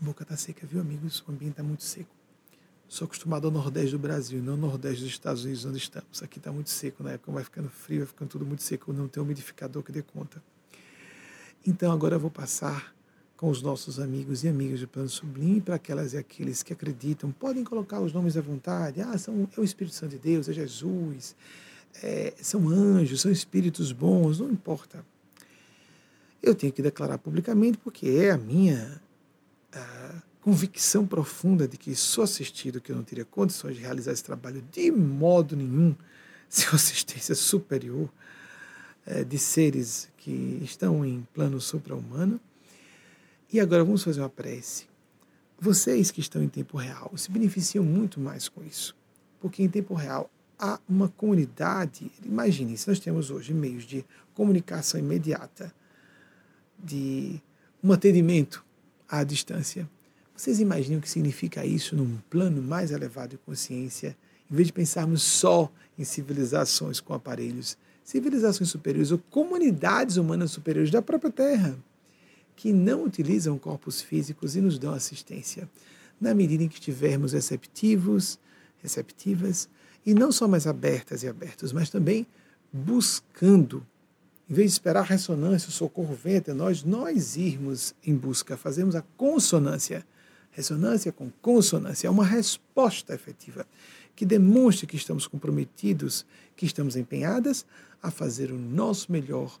[0.00, 1.24] A boca está seca, viu, amigos?
[1.26, 2.14] O ambiente está muito seco.
[2.94, 6.22] Sou acostumado ao Nordeste do Brasil, não ao Nordeste dos Estados Unidos, onde estamos.
[6.22, 9.08] Aqui está muito seco, na época vai ficando frio, vai ficando tudo muito seco, não
[9.08, 10.40] tem umidificador que dê conta.
[11.66, 12.94] Então, agora eu vou passar
[13.36, 17.32] com os nossos amigos e amigas do Plano Sublime, para aquelas e aqueles que acreditam,
[17.32, 19.00] podem colocar os nomes à vontade.
[19.00, 21.34] Ah, são, é o Espírito Santo de Deus, é Jesus,
[22.00, 25.04] é, são anjos, são espíritos bons, não importa.
[26.40, 29.02] Eu tenho que declarar publicamente porque é a minha
[30.44, 34.62] convicção profunda de que sou assistido, que eu não teria condições de realizar esse trabalho
[34.70, 35.96] de modo nenhum
[36.50, 38.12] sem assistência superior
[39.06, 42.38] é, de seres que estão em plano supra-humano.
[43.50, 44.86] E agora vamos fazer uma prece.
[45.58, 48.94] Vocês que estão em tempo real se beneficiam muito mais com isso,
[49.40, 52.12] porque em tempo real há uma comunidade.
[52.22, 54.04] Imagine, se nós temos hoje meios de
[54.34, 55.74] comunicação imediata,
[56.78, 57.40] de
[57.82, 58.62] um atendimento
[59.08, 59.88] à distância.
[60.36, 64.16] Vocês imaginam o que significa isso num plano mais elevado de consciência,
[64.50, 70.90] em vez de pensarmos só em civilizações com aparelhos, civilizações superiores ou comunidades humanas superiores
[70.90, 71.78] da própria Terra,
[72.56, 75.68] que não utilizam corpos físicos e nos dão assistência,
[76.20, 78.38] na medida em que estivermos receptivos,
[78.82, 79.68] receptivas
[80.04, 82.26] e não só mais abertas e abertos, mas também
[82.72, 83.86] buscando.
[84.50, 88.56] Em vez de esperar a ressonância, o socorro venha até nós, nós irmos em busca,
[88.56, 90.04] fazemos a consonância.
[90.54, 93.66] Ressonância com consonância é uma resposta efetiva
[94.14, 96.24] que demonstre que estamos comprometidos,
[96.56, 97.66] que estamos empenhadas
[98.02, 99.58] a fazer o nosso melhor,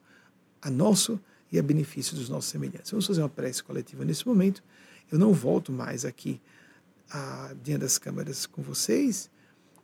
[0.62, 2.90] a nosso e a benefício dos nossos semelhantes.
[2.90, 4.62] Vamos fazer uma prece coletiva nesse momento.
[5.10, 6.40] Eu não volto mais aqui
[7.10, 9.30] a, ah, diante das câmeras com vocês,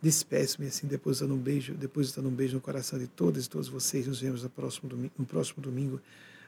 [0.02, 4.06] Despeço-me assim, depositando um beijo, depositando um beijo no coração de todas e todos vocês.
[4.06, 5.12] Nos vemos no próximo domingo.
[5.18, 6.00] No próximo domingo.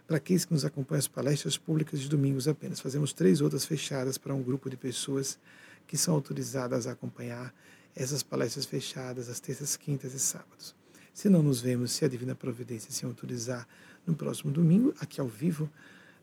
[0.07, 2.81] Para aqueles que nos acompanham as palestras públicas de domingos apenas.
[2.81, 5.39] Fazemos três outras fechadas para um grupo de pessoas
[5.87, 7.55] que são autorizadas a acompanhar
[7.95, 10.75] essas palestras fechadas às terças, quintas e sábados.
[11.13, 13.69] Se não nos vemos, se a Divina Providência se autorizar
[14.07, 15.71] no próximo domingo, aqui ao vivo,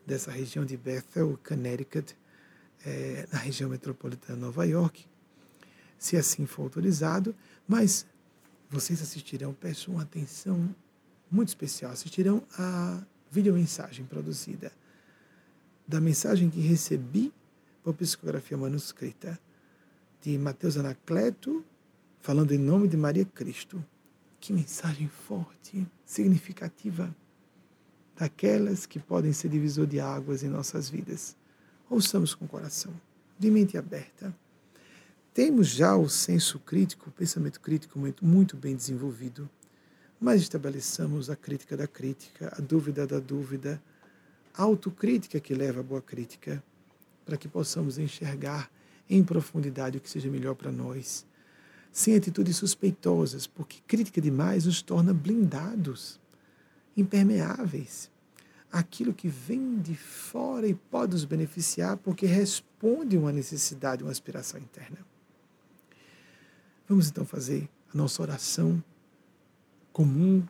[0.05, 2.15] dessa região de Bethel, Connecticut,
[2.85, 5.05] é, na região metropolitana de Nova York,
[5.97, 7.35] se assim for autorizado,
[7.67, 8.05] mas
[8.69, 10.73] vocês assistirão, peço uma atenção
[11.29, 14.71] muito especial, assistirão a videomensagem produzida
[15.87, 17.33] da mensagem que recebi
[17.83, 19.39] por psicografia manuscrita
[20.21, 21.65] de Mateus Anacleto,
[22.19, 23.83] falando em nome de Maria Cristo.
[24.39, 27.13] Que mensagem forte, significativa,
[28.15, 31.35] daquelas que podem ser divisor de águas em nossas vidas.
[31.89, 32.93] Ouçamos com o coração,
[33.37, 34.33] de mente aberta.
[35.33, 39.49] Temos já o senso crítico, o pensamento crítico muito, muito bem desenvolvido,
[40.19, 43.81] mas estabeleçamos a crítica da crítica, a dúvida da dúvida,
[44.53, 46.61] a autocrítica que leva à boa crítica,
[47.25, 48.69] para que possamos enxergar
[49.09, 51.25] em profundidade o que seja melhor para nós,
[51.91, 56.19] sem atitudes suspeitosas, porque crítica demais nos torna blindados,
[56.95, 58.11] impermeáveis.
[58.71, 64.59] Aquilo que vem de fora e pode nos beneficiar porque responde uma necessidade, uma aspiração
[64.59, 64.99] interna.
[66.87, 68.83] Vamos então fazer a nossa oração
[69.99, 70.41] comum,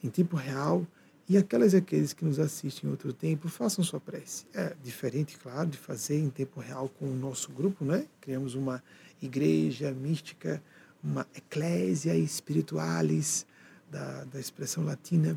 [0.00, 0.86] em tempo real,
[1.28, 4.46] e aquelas e aqueles que nos assistem em outro tempo, façam sua prece.
[4.54, 8.06] É diferente, claro, de fazer em tempo real com o nosso grupo, né?
[8.20, 8.80] Criamos uma
[9.20, 10.62] igreja mística,
[11.02, 13.44] uma eclésia espiritualis,
[13.90, 15.36] da, da expressão latina.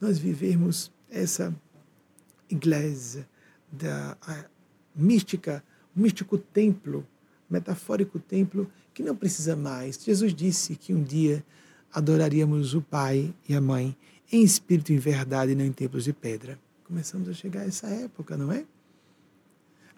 [0.00, 1.52] Nós vivemos essa
[2.48, 3.28] igreja
[3.72, 4.16] da
[4.94, 5.64] mística,
[5.96, 7.04] místico templo,
[7.50, 10.00] metafórico templo que não precisa mais.
[10.00, 11.44] Jesus disse que um dia
[11.94, 13.96] adoraríamos o Pai e a Mãe
[14.32, 16.58] em espírito e em verdade, não em templos de pedra.
[16.84, 18.64] Começamos a chegar a essa época, não é?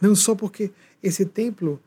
[0.01, 0.71] Não só porque
[1.03, 1.81] esse templo,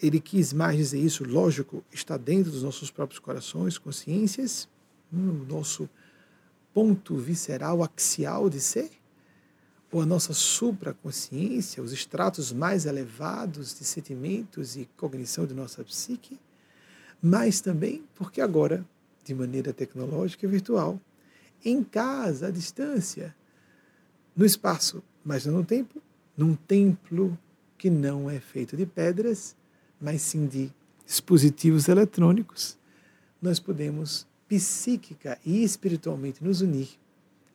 [0.00, 4.68] ele quis mais dizer isso, lógico, está dentro dos nossos próprios corações, consciências,
[5.10, 5.88] no nosso
[6.72, 8.90] ponto visceral, axial de ser,
[9.90, 16.40] ou a nossa supraconsciência, os estratos mais elevados de sentimentos e cognição de nossa psique,
[17.20, 18.86] mas também porque agora,
[19.24, 21.00] de maneira tecnológica e virtual,
[21.64, 23.34] em casa, à distância,
[24.34, 26.02] no espaço, mas não no tempo,
[26.36, 27.38] num templo
[27.78, 29.56] que não é feito de pedras,
[30.00, 30.70] mas sim de
[31.06, 32.78] dispositivos eletrônicos,
[33.40, 36.88] nós podemos psíquica e espiritualmente nos unir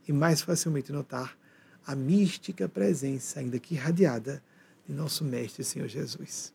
[0.07, 1.37] e mais facilmente notar
[1.85, 4.43] a mística presença, ainda que irradiada,
[4.87, 6.53] de nosso Mestre Senhor Jesus,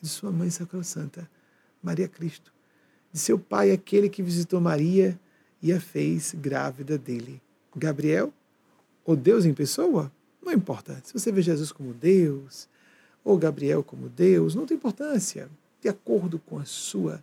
[0.00, 1.28] de sua Mãe Sacrosanta,
[1.82, 2.52] Maria Cristo,
[3.18, 5.18] de seu Pai, aquele que visitou Maria
[5.60, 7.42] e a fez grávida dele.
[7.74, 8.32] Gabriel,
[9.04, 11.00] ou Deus em pessoa, não importa.
[11.04, 12.68] Se você vê Jesus como Deus,
[13.24, 15.50] ou Gabriel como Deus, não tem importância.
[15.80, 17.22] De acordo com a sua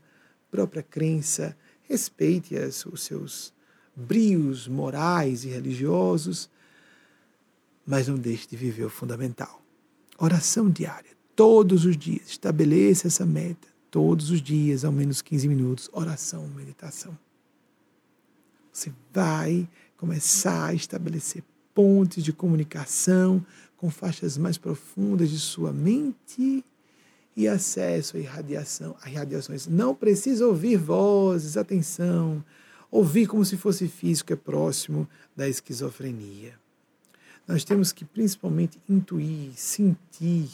[0.52, 3.54] própria crença, respeite as, os seus
[3.96, 6.50] brios morais e religiosos,
[7.86, 9.62] mas não deixe de viver o fundamental.
[10.18, 12.28] Oração diária, todos os dias.
[12.32, 13.75] Estabeleça essa meta.
[13.96, 17.18] Todos os dias, ao menos 15 minutos, oração, meditação.
[18.70, 21.42] Você vai começar a estabelecer
[21.74, 23.42] pontes de comunicação
[23.78, 26.62] com faixas mais profundas de sua mente
[27.38, 29.66] e acesso à irradiação, a irradiações.
[29.66, 32.44] Não precisa ouvir vozes, atenção,
[32.92, 36.60] ouvir como se fosse físico é próximo da esquizofrenia.
[37.48, 40.50] Nós temos que principalmente intuir, sentir,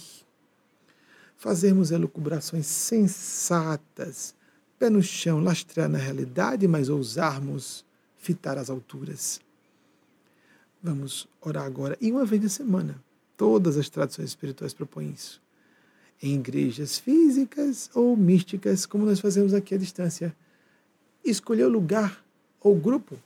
[1.42, 4.36] fazermos elucubrações sensatas,
[4.78, 7.84] pé no chão, lastrear na realidade, mas ousarmos
[8.16, 9.42] fitar as alturas.
[10.84, 13.04] Vamos orar agora, e uma vez na semana.
[13.36, 15.42] Todas as tradições espirituais propõem isso.
[16.22, 20.36] Em igrejas físicas ou místicas, como nós fazemos aqui à distância.
[21.26, 22.24] Escolher o lugar,
[22.60, 23.18] ou grupo,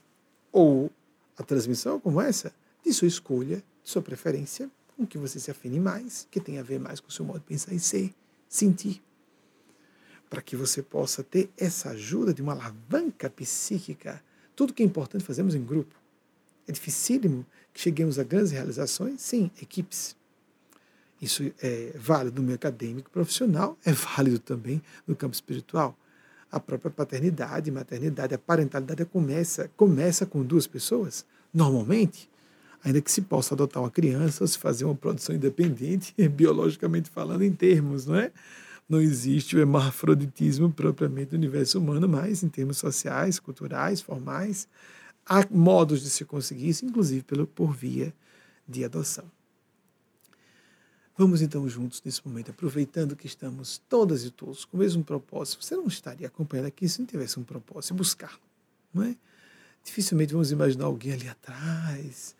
[0.50, 0.90] ou
[1.36, 2.50] a transmissão como essa,
[2.82, 6.62] de sua escolha, de sua preferência, com que você se afine mais, que tem a
[6.62, 8.14] ver mais com o seu modo de pensar e ser,
[8.48, 9.02] sentir.
[10.30, 14.22] Para que você possa ter essa ajuda de uma alavanca psíquica.
[14.56, 15.94] Tudo que é importante fazemos em grupo.
[16.66, 19.20] É dificílimo que cheguemos a grandes realizações?
[19.20, 20.16] Sim, equipes.
[21.20, 25.96] Isso é válido no meio acadêmico profissional, é válido também no campo espiritual.
[26.50, 32.28] A própria paternidade, maternidade, a parentalidade começa, começa com duas pessoas, normalmente,
[32.82, 37.42] ainda que se possa adotar uma criança ou se fazer uma produção independente, biologicamente falando,
[37.42, 38.32] em termos, não é?
[38.88, 44.68] Não existe o hermafroditismo propriamente do universo humano, mas em termos sociais, culturais, formais,
[45.28, 48.14] Há modos de se conseguir isso, inclusive pelo, por via
[48.66, 49.24] de adoção.
[51.18, 55.64] Vamos então juntos nesse momento, aproveitando que estamos todas e todos com o mesmo propósito.
[55.64, 58.38] Você não estaria acompanhando aqui se não tivesse um propósito, buscar,
[58.94, 59.16] não é?
[59.82, 62.36] Dificilmente vamos imaginar alguém ali atrás,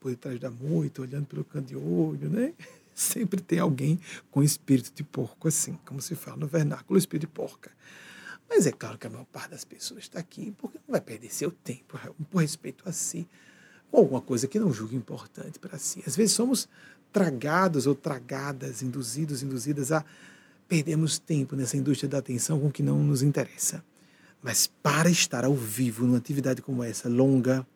[0.00, 2.54] por detrás da moita, olhando pelo canto de olho, né?
[2.94, 4.00] Sempre tem alguém
[4.30, 7.70] com espírito de porco assim, como se fala no vernáculo, espírito de porca.
[8.48, 11.32] Mas é claro que a maior parte das pessoas está aqui porque não vai perder
[11.32, 11.98] seu tempo
[12.30, 13.28] por respeito a si,
[13.90, 16.02] com alguma coisa que não julgue importante para si.
[16.06, 16.68] Às vezes somos
[17.12, 20.04] tragados ou tragadas, induzidos, induzidas a
[20.66, 23.82] perdermos tempo nessa indústria da atenção com o que não nos interessa.
[24.42, 27.66] Mas para estar ao vivo numa atividade como essa, longa,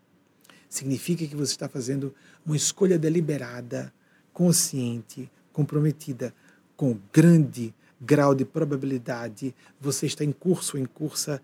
[0.73, 2.15] significa que você está fazendo
[2.47, 3.93] uma escolha deliberada,
[4.33, 6.35] consciente, comprometida
[6.75, 11.43] com grande grau de probabilidade você está em curso ou em cursa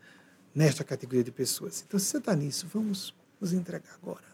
[0.55, 1.85] nesta categoria de pessoas.
[1.87, 4.25] Então, se você está nisso, vamos nos entregar agora.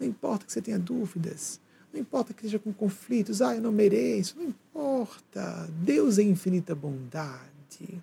[0.00, 1.60] Não importa que você tenha dúvidas,
[1.92, 5.68] não importa que esteja com conflitos, ah, eu não mereço, não importa.
[5.82, 8.02] Deus é infinita bondade,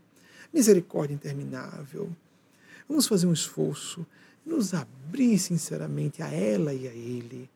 [0.53, 2.11] misericórdia interminável.
[2.87, 4.05] Vamos fazer um esforço,
[4.45, 7.49] nos abrir sinceramente a ela e a ele,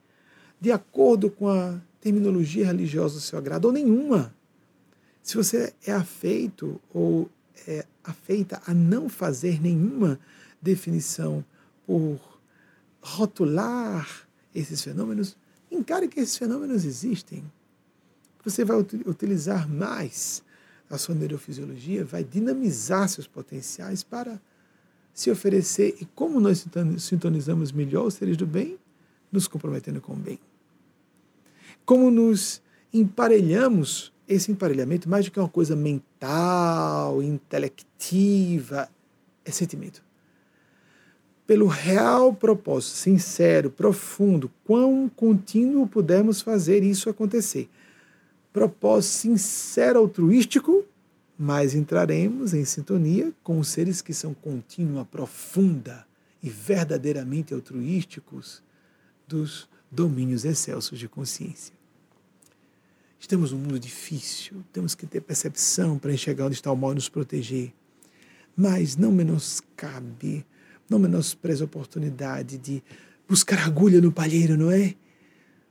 [0.60, 4.34] de acordo com a terminologia religiosa do seu agrado, ou nenhuma.
[5.24, 7.30] Se você é afeito ou
[7.68, 10.20] é afeita a não fazer nenhuma
[10.62, 11.44] definição
[11.86, 12.20] por
[13.02, 15.36] rotular esses fenômenos,
[15.72, 17.44] encare que esses fenômenos existem.
[18.44, 20.44] Você vai utilizar mais
[20.90, 24.40] a sua neurofisiologia, vai dinamizar seus potenciais para
[25.16, 25.96] se oferecer.
[26.00, 26.64] E como nós
[27.00, 28.78] sintonizamos melhor os seres do bem?
[29.32, 30.38] Nos comprometendo com o bem.
[31.84, 32.62] Como nos
[32.94, 38.90] emparelhamos esse emparelhamento, mais do que uma coisa mental, intelectiva,
[39.44, 40.04] é sentimento.
[41.46, 47.70] pelo real propósito, sincero, profundo, quão contínuo pudermos fazer isso acontecer.
[48.52, 50.84] Propósito sincero, altruístico,
[51.38, 56.06] mas entraremos em sintonia com os seres que são contínua, profunda
[56.42, 58.64] e verdadeiramente altruísticos
[59.28, 61.74] dos domínios excelsos de consciência.
[63.20, 66.96] Estamos num mundo difícil, temos que ter percepção para enxergar onde está o mal e
[66.96, 67.74] nos proteger.
[68.56, 70.46] Mas não menoscabe
[70.90, 72.84] não menospreze a oportunidade de
[73.28, 74.96] buscar agulha no palheiro, não é?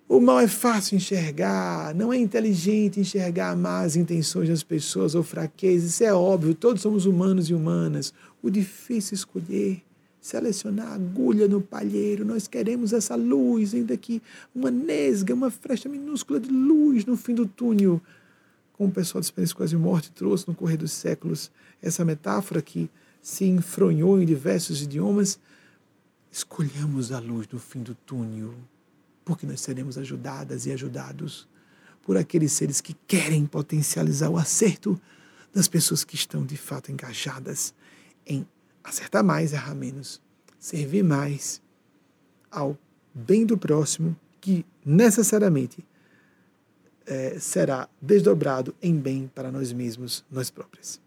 [0.07, 5.91] O mal é fácil enxergar, não é inteligente enxergar más intenções das pessoas ou fraquezas,
[5.91, 8.13] isso é óbvio, todos somos humanos e humanas.
[8.43, 9.83] O difícil é escolher,
[10.21, 14.23] selecionar agulha no palheiro, nós queremos essa luz, ainda que
[14.55, 17.99] uma nesga, uma frecha minúscula de luz no fim do túnel.
[18.75, 21.51] Como o pessoal de Experiência Quase Morte trouxe no correr dos séculos
[21.81, 22.91] essa metáfora que
[23.23, 25.39] se enfronhou em diversos idiomas,
[26.31, 28.53] escolhamos a luz no fim do túnel,
[29.25, 31.49] porque nós seremos ajudadas e ajudados
[32.03, 35.01] por aqueles seres que querem potencializar o acerto
[35.53, 37.73] das pessoas que estão de fato engajadas
[38.27, 38.47] em
[38.83, 40.21] acertar mais, errar menos,
[40.59, 41.63] servir mais
[42.51, 42.77] ao
[43.15, 45.85] bem do próximo, que necessariamente
[47.07, 51.01] é, será desdobrado em bem para nós mesmos, nós próprios.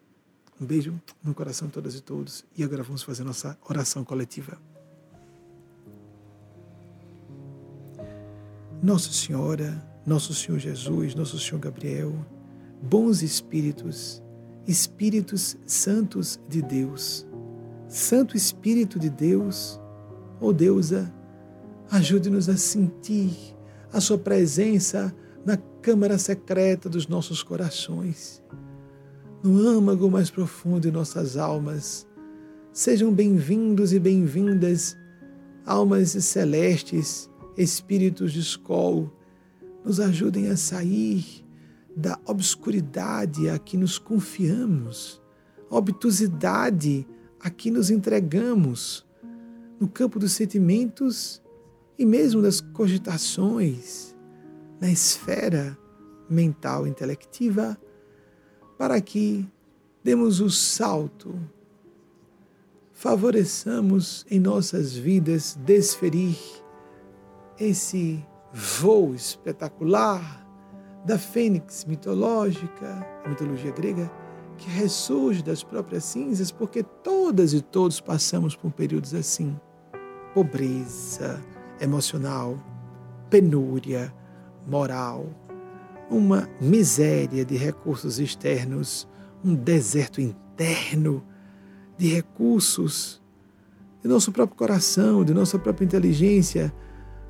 [0.59, 2.43] Um beijo no coração de todas e todos.
[2.55, 4.57] E agora vamos fazer nossa oração coletiva.
[8.81, 12.13] Nossa Senhora, Nosso Senhor Jesus, Nosso Senhor Gabriel,
[12.81, 14.21] bons espíritos,
[14.67, 17.27] espíritos santos de Deus,
[17.87, 19.79] Santo Espírito de Deus,
[20.39, 21.13] ó oh Deusa,
[21.89, 23.35] ajude-nos a sentir
[23.91, 28.43] a Sua presença na câmara secreta dos nossos corações
[29.43, 32.07] no âmago mais profundo de nossas almas.
[32.73, 34.97] Sejam bem-vindos e bem-vindas,
[35.65, 39.11] almas celestes, espíritos de escola,
[39.83, 41.45] nos ajudem a sair
[41.95, 45.21] da obscuridade a que nos confiamos,
[45.69, 47.07] obtusidade
[47.39, 49.05] a que nos entregamos,
[49.79, 51.41] no campo dos sentimentos
[51.97, 54.15] e mesmo das cogitações,
[54.79, 55.77] na esfera
[56.29, 57.77] mental intelectiva
[58.77, 59.47] para que
[60.03, 61.33] demos o salto,
[62.93, 66.37] favoreçamos em nossas vidas desferir
[67.59, 70.45] esse voo espetacular
[71.05, 74.11] da fênix mitológica, a mitologia grega,
[74.57, 79.57] que ressurge das próprias cinzas, porque todas e todos passamos por períodos assim.
[80.33, 81.41] Pobreza
[81.79, 82.59] emocional,
[83.29, 84.13] penúria
[84.67, 85.27] moral,
[86.09, 89.07] uma miséria de recursos externos,
[89.43, 91.23] um deserto interno
[91.97, 93.21] de recursos
[94.01, 96.73] de nosso próprio coração, de nossa própria inteligência.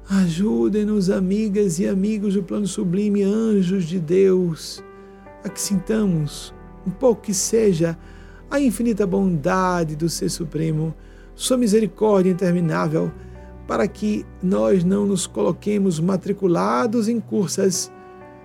[0.09, 4.81] Ajudem-nos, amigas e amigos do plano sublime, anjos de Deus,
[5.43, 6.53] a que sintamos,
[6.85, 7.97] um pouco que seja,
[8.49, 10.95] a infinita bondade do Ser Supremo,
[11.35, 13.11] Sua misericórdia interminável,
[13.67, 17.91] para que nós não nos coloquemos matriculados em cursas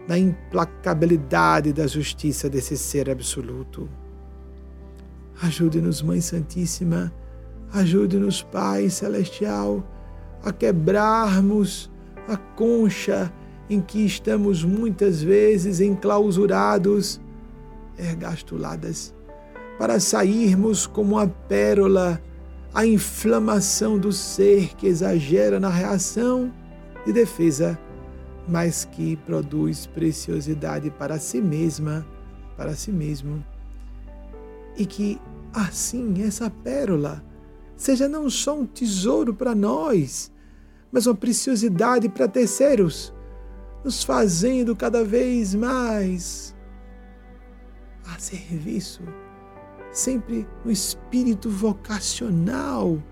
[0.09, 3.89] na implacabilidade da justiça desse ser absoluto.
[5.41, 7.13] Ajude-nos, Mãe Santíssima,
[7.73, 9.91] ajude-nos, Pai Celestial,
[10.44, 11.90] a quebrarmos
[12.28, 13.32] a concha
[13.69, 17.20] em que estamos muitas vezes enclausurados,
[17.98, 19.14] ergastuladas,
[19.78, 22.20] para sairmos como a pérola,
[22.74, 26.52] a inflamação do ser que exagera na reação
[27.05, 27.78] de defesa
[28.47, 32.06] mas que produz preciosidade para si mesma,
[32.56, 33.44] para si mesmo.
[34.77, 35.20] E que
[35.52, 37.23] assim essa pérola
[37.77, 40.32] seja não só um tesouro para nós,
[40.93, 43.14] mas uma preciosidade para terceiros,
[43.82, 46.55] nos fazendo cada vez mais
[48.05, 49.02] a serviço,
[49.90, 53.02] sempre no espírito vocacional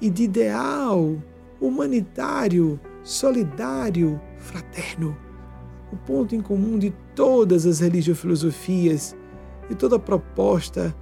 [0.00, 1.20] e de ideal
[1.60, 5.16] humanitário, solidário, fraterno,
[5.92, 9.16] o ponto em comum de todas as religiofilosofias
[9.68, 10.94] e toda proposta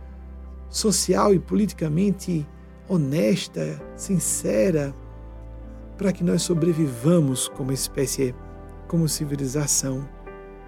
[0.71, 2.47] social e politicamente
[2.89, 4.95] honesta, sincera,
[5.97, 8.35] para que nós sobrevivamos como espécie,
[8.89, 10.09] como civilização.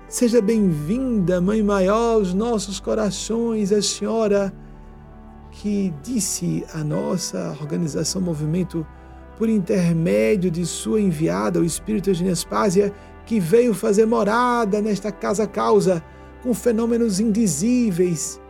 [0.08, 4.52] Seja bem-vinda, Mãe Maior, aos nossos corações, a Senhora
[5.50, 8.86] que disse à nossa organização Movimento
[9.38, 12.92] por intermédio de sua enviada, o Espírito de Nespásia,
[13.24, 16.02] que veio fazer morada nesta casa causa,
[16.42, 18.40] com fenômenos indizíveis,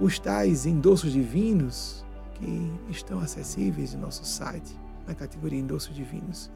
[0.00, 2.04] os tais endossos divinos,
[2.34, 6.50] que estão acessíveis no nosso site, na categoria Endossos Divinos.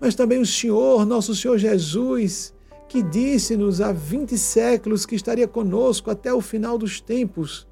[0.00, 2.52] Mas também o Senhor, nosso Senhor Jesus,
[2.88, 7.66] que disse-nos há 20 séculos que estaria conosco até o final dos tempos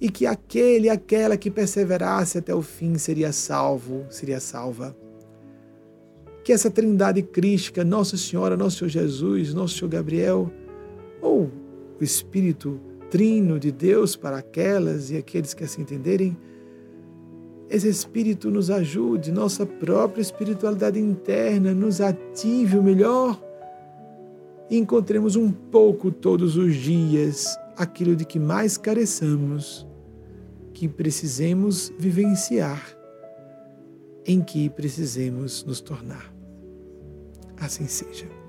[0.00, 4.94] e que aquele aquela que perseverasse até o fim seria salvo, seria salva.
[6.44, 10.52] Que essa trindade crística, Nossa Senhora, Nosso Senhor Jesus, Nosso Senhor Gabriel,
[11.22, 11.50] ou
[11.98, 12.78] o Espírito
[13.10, 16.36] Trino de Deus para aquelas e aqueles que assim entenderem,
[17.68, 23.40] esse Espírito nos ajude, nossa própria espiritualidade interna nos ative o melhor
[24.70, 29.86] e encontremos um pouco todos os dias aquilo de que mais careçamos,
[30.72, 32.82] que precisemos vivenciar,
[34.26, 36.32] em que precisemos nos tornar.
[37.56, 38.43] Assim seja.